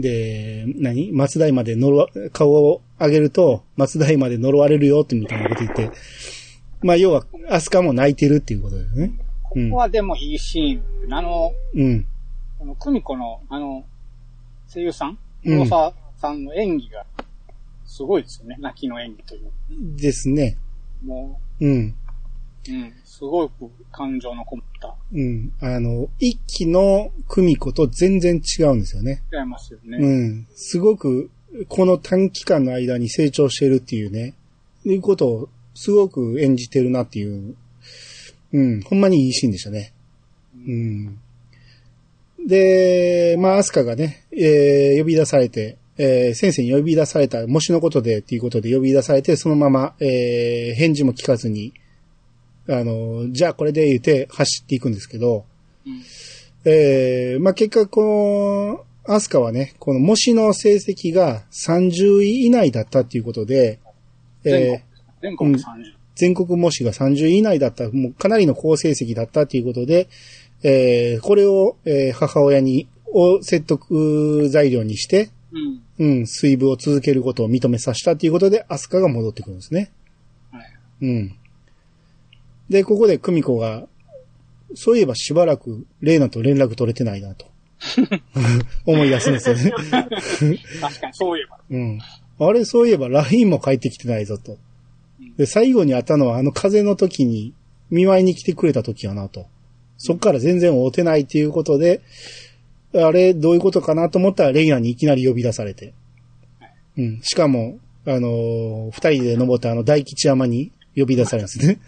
[0.02, 1.12] で、何？
[1.12, 5.92] 松代まで呪わ、顔を上げると、松代まで呪われるよってみたいなこと言って、
[6.82, 9.12] まあ要は、アスカも泣いてるっていうことですね。
[9.56, 9.78] うんここ。
[9.78, 11.14] はでもいいシーン。
[11.14, 12.06] あの、うん。
[12.60, 13.86] この久美子の、あの、
[14.72, 15.18] 声優さん？
[15.46, 17.06] うん黒沢さんの演技が、
[17.86, 18.58] すごいですよね。
[18.60, 19.52] 泣きの演技という。
[19.96, 20.58] ですね。
[21.04, 21.96] もうん。
[22.72, 24.96] う、うん、すごく感情のこもった。
[25.14, 25.52] うん。
[25.60, 29.24] あの、一期の久美子と全然違うんですよね。
[29.32, 29.98] 違いますよね。
[29.98, 30.48] うん。
[30.56, 31.30] すごく、
[31.68, 34.34] この短期間の間に成長してるっていうね、
[34.86, 37.56] いうことをすごく演じてるなっていう、
[38.54, 39.94] うん、ほんまにいいシーンでしたね。
[40.56, 41.20] うん。
[42.48, 51.74] で、まあ、アスカがね、えー呼び出されて、えー先生に呼び出された、模試のことでっていうことで呼び出されて、そのまま、えー返事も聞かずに、
[52.70, 55.46] あの、じゃあこれで言って走っていくんですけど、
[55.86, 56.04] うん
[56.66, 63.80] えーまあ、結果、この、アスカはね、この模試の成績が30位以内だったっていうことで、
[64.44, 64.88] えー
[65.20, 65.64] 全国30。
[66.16, 70.10] 全国模試が30位以内だった、もうかなりの好成績だったということで、
[70.64, 75.82] えーこれを、えー母親に、を説得材料にして、うん。
[76.00, 79.90] うん、水分を続けることを認めさせたということで、アスカが戻ってくるんですね。
[80.52, 80.66] はい。
[81.02, 81.36] うん。
[82.70, 83.86] で、ここで久美子が、
[84.76, 87.48] そういえばしばらく、レイナと連絡取れてないなと。
[88.86, 89.72] 思い出すんですよね。
[90.82, 91.60] 確かに、そういえば。
[91.70, 92.00] うん。
[92.40, 94.58] あれ、そういえば LINE も返ってきてないぞと。
[95.38, 97.54] で、最後に会ったのはあの風の時に
[97.90, 99.46] 見舞いに来てくれた時やなと。
[99.98, 102.02] そっから全然会うてないっていうことで、
[102.94, 105.94] あれ、どういうことかなと思ったらレイナにいきなり呼び出されて。
[106.98, 107.22] うん。
[107.22, 111.80] しかも、あのー二人で登ったあの大吉山に呼び出されるんですね。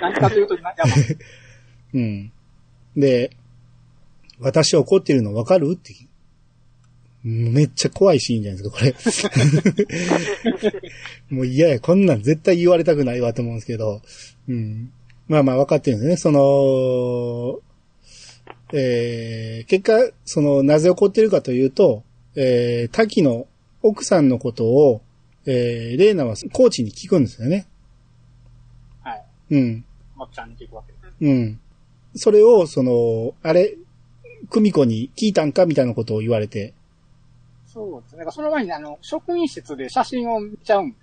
[0.00, 0.56] 何かというと、
[1.94, 2.32] うん。
[2.96, 3.30] で、
[4.40, 5.72] 私怒ってるの分かる？
[5.74, 5.94] って。
[7.24, 8.70] うんめっちゃ怖いシーンじゃないで
[9.10, 10.72] すか、これ。
[11.36, 14.00] もう嫌や、こんなん絶対言われたくないわと思うんですけど。
[14.48, 14.92] うん。
[15.26, 16.16] まあまあ分かってるんですね。
[16.16, 17.60] その、
[18.72, 22.04] えー、結果、その、なぜ怒ってるかというと、
[22.36, 23.48] えー、滝の
[23.82, 25.02] 奥さんのことを、
[25.46, 27.66] えー、レーナはコーチに聞くんですよね。
[29.50, 29.60] はい。
[29.60, 29.84] うん。
[30.16, 31.14] まっちゃんに聞くわけです。
[31.20, 31.60] うん。
[32.14, 33.76] それを、その、あれ、
[34.50, 36.74] 久美子に聞いたんかみたいなことを言われて。
[37.66, 38.24] そうですね。
[38.30, 40.96] その前に、あの、職員室で写真を見ちゃうん。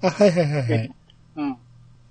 [0.00, 0.94] あ、はいはいはいはい。
[1.36, 1.56] うん。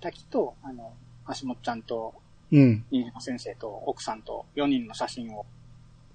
[0.01, 0.93] 滝と、あの、
[1.27, 2.13] 橋本ちゃんと、
[2.51, 2.85] うん。
[2.91, 5.45] 新島先生と奥さんと4人の写真を、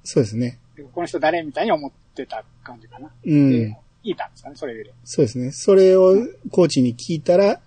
[0.04, 0.58] そうですね。
[0.76, 3.10] でこの人誰みたいに思ってた感じかな。
[3.24, 3.78] うんで。
[4.04, 4.92] 聞いたんですかね、それで。
[5.04, 5.52] そうですね。
[5.52, 6.16] それを
[6.50, 7.60] コーチに聞いたら、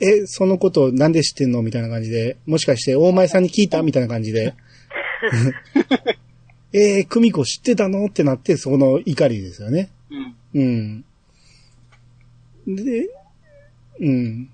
[0.00, 1.62] え、そのことなんで知ってんの？
[1.62, 3.82] みたいな感じで、もしかして大前さんに聞いた？
[3.82, 4.54] みたいな感じで。
[6.72, 8.04] えー、久美子知ってたの？
[8.06, 9.90] ってなって、その怒りですよね。
[10.54, 11.04] うん。
[12.66, 12.76] うん。
[12.76, 13.08] で、
[14.00, 14.48] うん。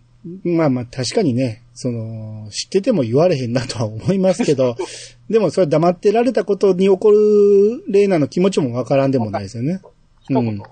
[0.44, 4.76] まあまあ確かにね、その、知ってても言われへんなとは思いますけど、
[5.28, 9.80] でもそれ黙ってられたことに起こるレーナの気持ちもわからんでもないですよね。
[10.22, 10.62] 一言。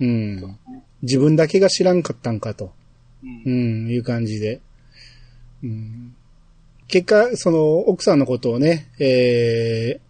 [0.00, 0.56] うん。
[1.02, 2.72] 自分だけが知らんかったんかと、
[3.44, 4.60] うんうん、いう感じで。
[5.62, 6.14] うん、
[6.88, 10.00] 結果、その奥さんのことをね、え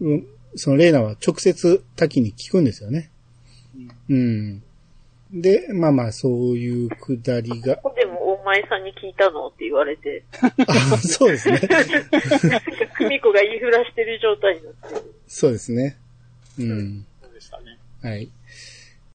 [0.00, 3.10] ーうん、そのレーナは直接滝に聞くんですよね。
[4.08, 4.62] うん。
[5.32, 7.76] で、まあまあ、そういうくだりが。
[7.94, 10.24] でも、お前さんに聞いたのって言われて、
[10.66, 11.60] あ、そうですね。
[12.98, 15.14] 久美子が言いふらしてる状態になってる。
[15.28, 15.96] そうですね。
[16.58, 17.06] うん。
[17.22, 17.78] そうでしたね。
[18.02, 18.28] はい。